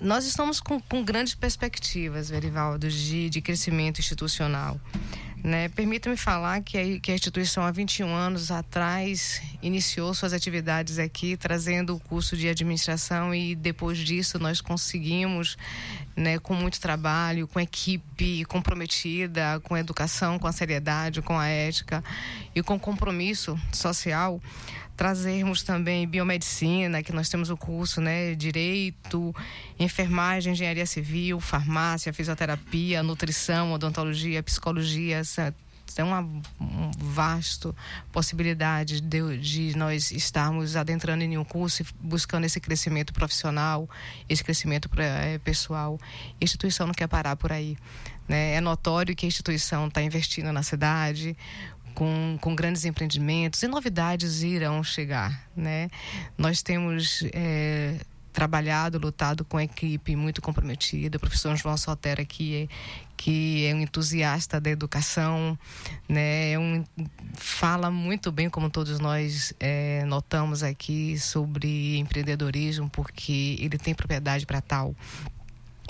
[0.00, 4.80] nós estamos com, com grandes perspectivas, Verivaldo, de, de crescimento institucional.
[5.42, 5.68] Né?
[5.68, 11.36] Permita-me falar que a, que a instituição, há 21 anos atrás, iniciou suas atividades aqui,
[11.36, 15.56] trazendo o curso de administração, e depois disso nós conseguimos,
[16.16, 22.02] né, com muito trabalho, com equipe comprometida, com educação, com a seriedade, com a ética
[22.54, 24.40] e com compromisso social,
[24.98, 29.32] trazermos também biomedicina, que nós temos o curso, né, direito,
[29.78, 35.22] enfermagem, engenharia civil, farmácia, fisioterapia, nutrição, odontologia, psicologia,
[35.96, 36.20] é uma,
[36.58, 37.74] uma vasta
[38.12, 43.88] possibilidade de, de, nós estarmos adentrando em um curso e buscando esse crescimento profissional,
[44.28, 45.98] esse crescimento é, pessoal.
[46.40, 47.76] A instituição não quer parar por aí.
[48.28, 48.54] Né?
[48.54, 51.36] É notório que a instituição está investindo na cidade,
[51.98, 55.90] com, com grandes empreendimentos e novidades irão chegar, né?
[56.38, 57.96] Nós temos é,
[58.32, 62.68] trabalhado, lutado com a equipe muito comprometida, o professor João Sotera que é,
[63.16, 65.58] que é um entusiasta da educação,
[66.08, 66.52] né?
[66.52, 66.84] É um,
[67.34, 74.46] fala muito bem, como todos nós é, notamos aqui, sobre empreendedorismo, porque ele tem propriedade
[74.46, 74.94] para tal.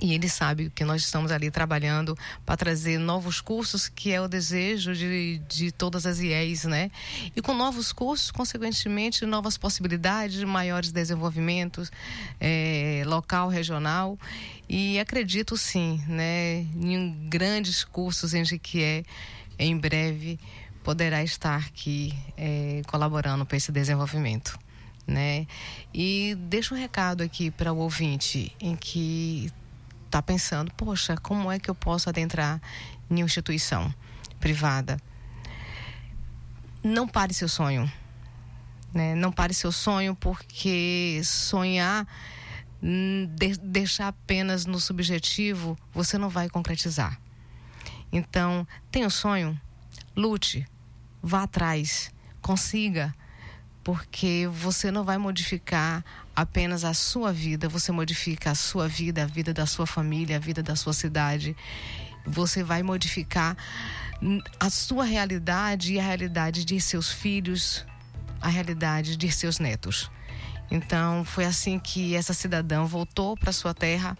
[0.01, 4.29] E ele sabe que nós estamos ali trabalhando para trazer novos cursos, que é o
[4.29, 6.91] desejo de, de todas as IEs, né?
[7.35, 11.91] E com novos cursos, consequentemente, novas possibilidades, maiores desenvolvimentos
[12.41, 14.17] é, local, regional.
[14.69, 16.67] E acredito sim, né?
[16.77, 19.03] Em grandes cursos em que é
[19.59, 20.39] em breve
[20.85, 24.59] poderá estar aqui é, colaborando para esse desenvolvimento.
[25.07, 25.47] Né?
[25.93, 29.51] E deixo um recado aqui para o ouvinte em que
[30.09, 32.61] está pensando, poxa, como é que eu posso adentrar
[33.11, 33.95] em uma instituição
[34.41, 34.99] privada?
[36.83, 37.91] Não pare seu sonho.
[38.93, 39.15] Né?
[39.15, 42.07] Não pare seu sonho porque sonhar,
[42.83, 47.21] hum, de, deixar apenas no subjetivo, você não vai concretizar.
[48.11, 49.61] Então, tenha um sonho,
[50.17, 50.67] lute,
[51.23, 53.15] vá atrás, consiga,
[53.85, 56.03] porque você não vai modificar
[56.39, 60.39] apenas a sua vida, você modifica a sua vida, a vida da sua família, a
[60.39, 61.57] vida da sua cidade.
[62.25, 63.57] Você vai modificar
[64.61, 67.85] a sua realidade e a realidade de seus filhos,
[68.41, 70.13] a realidade de seus netos.
[70.71, 74.17] Então, foi assim que essa cidadã voltou para sua terra,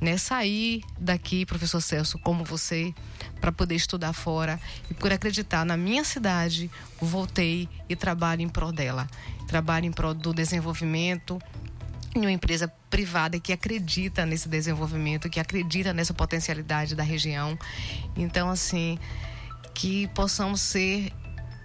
[0.00, 0.16] né?
[0.16, 2.94] Sair daqui, professor Celso, como você,
[3.40, 6.70] para poder estudar fora e por acreditar na minha cidade,
[7.00, 9.08] voltei e trabalho em prol dela
[9.46, 11.38] trabalha em prol do desenvolvimento
[12.14, 17.58] em uma empresa privada que acredita nesse desenvolvimento, que acredita nessa potencialidade da região.
[18.16, 18.98] Então, assim,
[19.74, 21.12] que possamos ser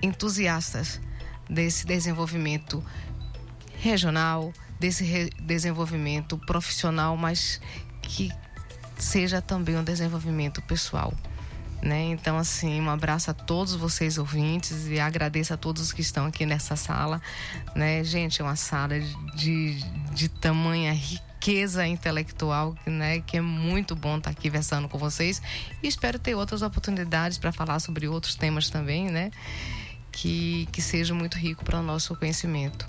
[0.02, 1.00] entusiastas
[1.50, 2.84] desse desenvolvimento
[3.80, 7.62] regional, desse desenvolvimento profissional, mas
[8.02, 8.32] que
[8.98, 11.14] seja também um desenvolvimento pessoal.
[11.82, 12.04] Né?
[12.12, 16.46] Então, assim, um abraço a todos vocês ouvintes e agradeço a todos que estão aqui
[16.46, 17.20] nessa sala.
[17.76, 18.04] Né?
[18.04, 19.00] Gente, é uma sala
[19.36, 19.84] de,
[20.14, 23.20] de tamanha riqueza intelectual, né?
[23.22, 25.42] Que é muito bom estar aqui conversando com vocês.
[25.82, 29.32] E espero ter outras oportunidades para falar sobre outros temas também, né?
[30.12, 32.88] Que, que seja muito rico para o nosso conhecimento.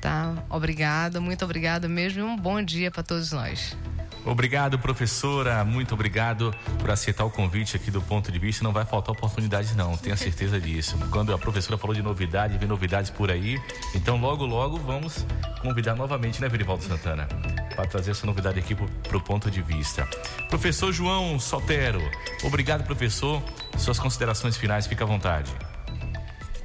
[0.00, 0.44] Tá?
[0.48, 3.76] Obrigada, muito obrigada mesmo e um bom dia para todos nós.
[4.24, 5.64] Obrigado, professora.
[5.64, 8.62] Muito obrigado por aceitar o convite aqui do ponto de vista.
[8.62, 9.96] Não vai faltar oportunidades, não.
[9.96, 10.96] Tenha certeza disso.
[11.10, 13.60] Quando a professora falou de novidade, vem novidades por aí.
[13.94, 15.26] Então, logo, logo, vamos
[15.62, 17.26] convidar novamente, né, Verivaldo Santana?
[17.74, 20.06] Para trazer essa novidade aqui para o ponto de vista.
[20.48, 22.02] Professor João Sotero.
[22.44, 23.42] Obrigado, professor.
[23.78, 25.50] Suas considerações finais, fica à vontade.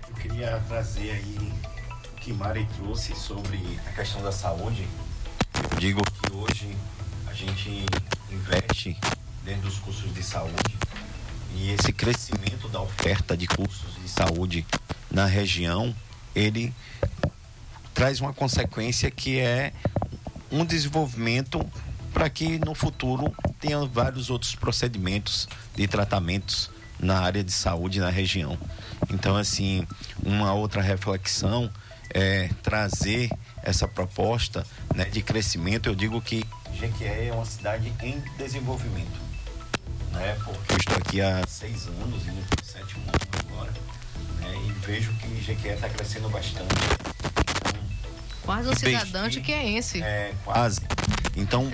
[0.10, 1.54] Eu queria trazer aí
[2.12, 4.86] o que Mari trouxe sobre a questão da saúde.
[5.72, 6.76] Eu digo que hoje
[7.36, 7.86] gente
[8.32, 8.98] investe
[9.44, 10.78] dentro dos cursos de saúde
[11.56, 14.66] e esse crescimento da oferta de cursos de saúde
[15.12, 15.96] na região,
[16.34, 16.74] ele
[17.94, 19.74] traz uma consequência que é
[20.52, 21.66] um desenvolvimento
[22.14, 26.70] para que no futuro tenha vários outros procedimentos de tratamentos
[27.00, 28.58] na área de saúde na região.
[29.10, 29.86] Então, assim,
[30.24, 31.70] uma outra reflexão
[32.14, 33.30] é trazer
[33.62, 35.88] essa proposta né, de crescimento.
[35.88, 36.46] Eu digo que
[36.76, 39.20] Jequié é uma cidade em desenvolvimento,
[40.12, 40.38] né?
[40.44, 43.72] Porque eu estou aqui há seis anos, indo para sete anos agora,
[44.42, 44.54] né?
[44.68, 46.76] E vejo que Jequié está crescendo bastante.
[48.44, 50.04] Quase um cidadão de queense.
[50.04, 50.82] É, quase.
[51.36, 51.72] Então,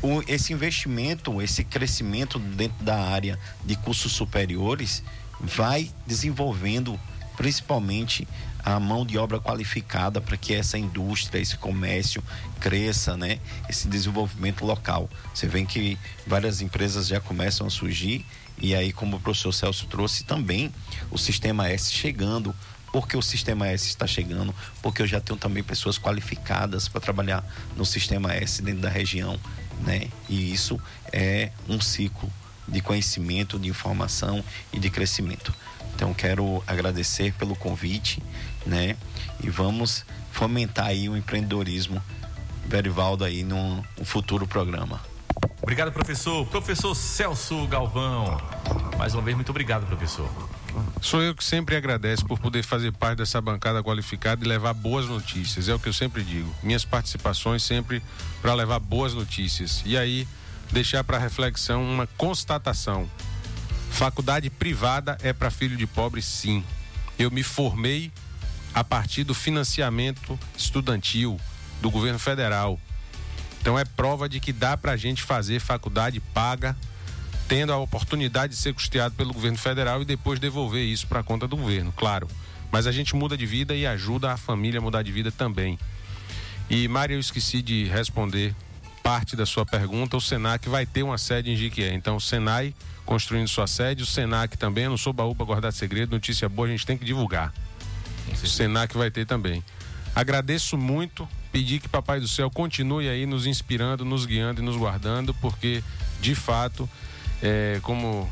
[0.00, 5.02] o, esse investimento, esse crescimento dentro da área de cursos superiores
[5.40, 6.98] vai desenvolvendo
[7.36, 8.26] principalmente
[8.64, 12.22] a mão de obra qualificada para que essa indústria, esse comércio
[12.60, 13.38] cresça, né?
[13.68, 15.10] Esse desenvolvimento local.
[15.34, 18.24] Você vê que várias empresas já começam a surgir
[18.58, 20.72] e aí, como o professor Celso trouxe também,
[21.10, 22.54] o sistema S chegando
[22.94, 27.44] porque o sistema S está chegando, porque eu já tenho também pessoas qualificadas para trabalhar
[27.76, 29.36] no sistema S dentro da região,
[29.80, 30.06] né?
[30.28, 30.80] E isso
[31.12, 32.32] é um ciclo
[32.68, 35.52] de conhecimento, de informação e de crescimento.
[35.96, 38.22] Então quero agradecer pelo convite,
[38.66, 38.96] né?
[39.42, 42.02] E vamos fomentar aí o empreendedorismo
[42.66, 45.00] Verivaldo aí num, num futuro programa.
[45.62, 46.46] Obrigado, professor.
[46.46, 48.40] Professor Celso Galvão.
[48.98, 50.28] Mais uma vez, muito obrigado, professor.
[51.00, 55.06] Sou eu que sempre agradeço por poder fazer parte dessa bancada qualificada e levar boas
[55.06, 55.68] notícias.
[55.68, 56.52] É o que eu sempre digo.
[56.62, 58.02] Minhas participações sempre
[58.42, 59.82] para levar boas notícias.
[59.84, 60.26] E aí,
[60.72, 63.08] deixar para reflexão uma constatação.
[63.90, 66.64] Faculdade privada é para filho de pobre, sim.
[67.18, 68.10] Eu me formei
[68.74, 71.40] a partir do financiamento estudantil
[71.80, 72.78] do governo federal.
[73.60, 76.76] Então é prova de que dá para a gente fazer faculdade paga
[77.48, 81.22] tendo a oportunidade de ser custeado pelo governo federal e depois devolver isso para a
[81.22, 82.28] conta do governo, claro.
[82.72, 85.78] Mas a gente muda de vida e ajuda a família a mudar de vida também.
[86.68, 88.54] E, Mário, eu esqueci de responder
[89.02, 90.16] parte da sua pergunta.
[90.16, 91.92] O Senac vai ter uma sede em Jiquié.
[91.92, 94.84] Então, o Senai construindo sua sede, o Senac também.
[94.84, 97.52] Eu não sou baú para guardar segredo, notícia boa a gente tem que divulgar.
[98.32, 99.62] O Senac vai ter também.
[100.14, 104.76] Agradeço muito, pedir que Papai do Céu continue aí nos inspirando, nos guiando e nos
[104.76, 105.82] guardando, porque,
[106.20, 106.88] de fato,
[107.42, 108.30] é, como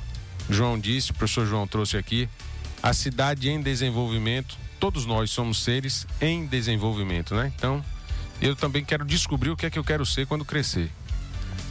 [0.49, 2.28] João disse, o professor João trouxe aqui,
[2.82, 7.53] a cidade em desenvolvimento, todos nós somos seres em desenvolvimento, né?
[7.57, 7.84] Então,
[8.40, 10.90] eu também quero descobrir o que é que eu quero ser quando crescer.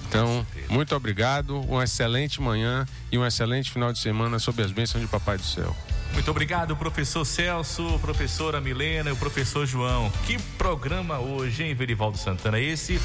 [0.08, 5.02] Então, muito obrigado, uma excelente manhã e um excelente final de semana sob as bênçãos
[5.02, 5.76] de Papai do Céu.
[6.14, 10.12] Muito obrigado, professor Celso, professora Milena e o professor João.
[10.26, 12.59] Que programa hoje, hein, Verivaldo Santana?
[12.59, 12.99] Esse,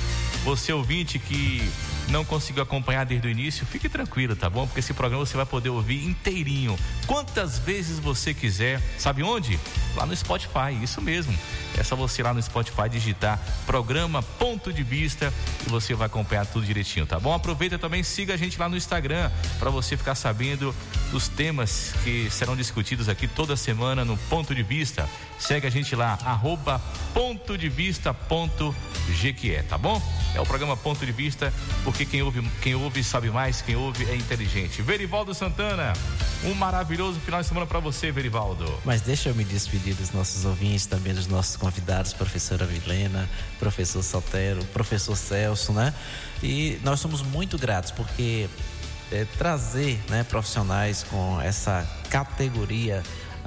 [0.45, 1.71] você ouvinte que
[2.09, 4.67] não conseguiu acompanhar desde o início, fique tranquilo, tá bom?
[4.67, 8.81] Porque esse programa você vai poder ouvir inteirinho, quantas vezes você quiser.
[8.99, 9.59] Sabe onde?
[9.95, 11.37] Lá no Spotify, isso mesmo.
[11.77, 15.33] É só você ir lá no Spotify digitar programa Ponto de Vista
[15.67, 17.35] e você vai acompanhar tudo direitinho, tá bom?
[17.35, 20.75] Aproveita também, siga a gente lá no Instagram para você ficar sabendo
[21.11, 25.09] dos temas que serão discutidos aqui toda semana no Ponto de Vista.
[25.39, 26.81] Segue a gente lá, arroba
[27.13, 28.75] ponto de vista ponto
[29.69, 30.01] tá bom?
[30.35, 31.53] É o programa Ponto de Vista,
[31.85, 34.83] porque quem ouve, quem ouve sabe mais, quem ouve é inteligente.
[34.83, 35.93] Verivaldo Santana,
[36.45, 38.67] um maravilhoso final de semana para você, Verivaldo.
[38.85, 43.29] Mas deixa eu me despedir dos nossos ouvintes, também dos nossos convidados, professora Vilena,
[43.59, 45.95] professor Saltero, professor Celso, né?
[46.43, 48.49] E nós somos muito gratos porque
[49.11, 53.03] é, trazer né, profissionais com essa categoria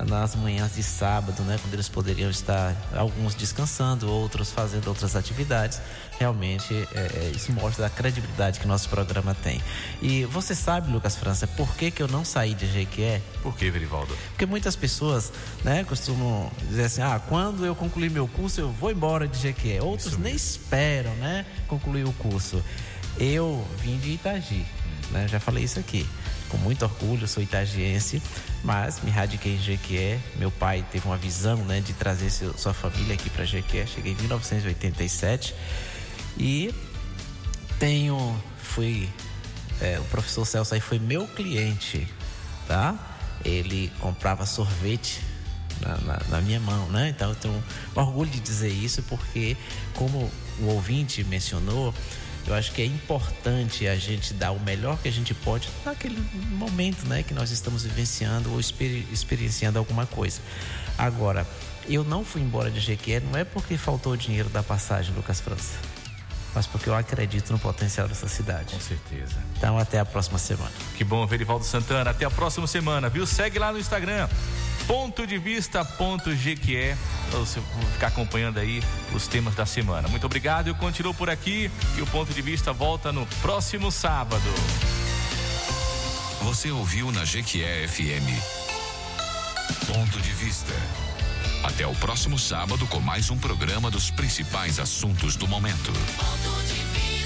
[0.07, 5.81] nas manhãs de sábado, né, quando eles poderiam estar alguns descansando, outros fazendo outras atividades.
[6.19, 9.61] Realmente, é, é, isso mostra a credibilidade que nosso programa tem.
[10.01, 13.21] E você sabe, Lucas França, por que, que eu não saí de Jequié?
[13.41, 14.13] Por que, Verivaldo?
[14.29, 15.31] Porque muitas pessoas,
[15.63, 19.81] né, costumam dizer assim: ah, quando eu concluir meu curso, eu vou embora de Jequié.
[19.81, 22.61] Outros nem esperam, né, concluir o curso.
[23.17, 24.65] Eu vim de Itagi,
[25.11, 26.05] né, já falei isso aqui
[26.49, 28.21] com muito orgulho, sou itagiense,
[28.63, 30.19] mas me radiquei em Jequié.
[30.35, 33.85] Meu pai teve uma visão né, de trazer seu, sua família aqui para Jequié.
[33.85, 35.55] Cheguei em 1987
[36.37, 36.73] e
[37.79, 39.09] tenho fui.
[39.81, 42.07] é, o professor Celso aí foi meu cliente,
[42.67, 42.95] tá?
[43.45, 45.21] Ele comprava sorvete
[45.81, 47.09] na, na- na minha mão, né?
[47.09, 47.63] Então eu tenho
[47.95, 49.55] orgulho de dizer isso porque,
[49.93, 50.29] como
[50.59, 51.93] o ouvinte mencionou,
[52.47, 56.19] eu acho que é importante a gente dar o melhor que a gente pode naquele
[56.51, 60.39] momento, né, que nós estamos vivenciando ou experi- experienciando alguma coisa.
[60.97, 61.45] Agora,
[61.87, 65.39] eu não fui embora de Jequié não é porque faltou o dinheiro da passagem, Lucas
[65.39, 65.75] França,
[66.53, 68.73] mas porque eu acredito no potencial dessa cidade.
[68.73, 69.35] Com certeza.
[69.57, 70.71] Então, até a próxima semana.
[70.97, 72.09] Que bom, Verivaldo Santana.
[72.11, 73.25] Até a próxima semana, viu?
[73.27, 74.27] Segue lá no Instagram.
[74.89, 76.97] Ponto de vista, ponto GQE,
[77.29, 77.61] pra você
[77.93, 78.81] ficar acompanhando aí
[79.13, 80.07] os temas da semana.
[80.07, 84.41] Muito obrigado, eu continuo por aqui e o ponto de vista volta no próximo sábado.
[86.41, 88.33] Você ouviu na Jequié FM.
[89.85, 90.73] Ponto de vista.
[91.63, 95.93] Até o próximo sábado com mais um programa dos principais assuntos do momento.
[96.17, 97.18] Ponto de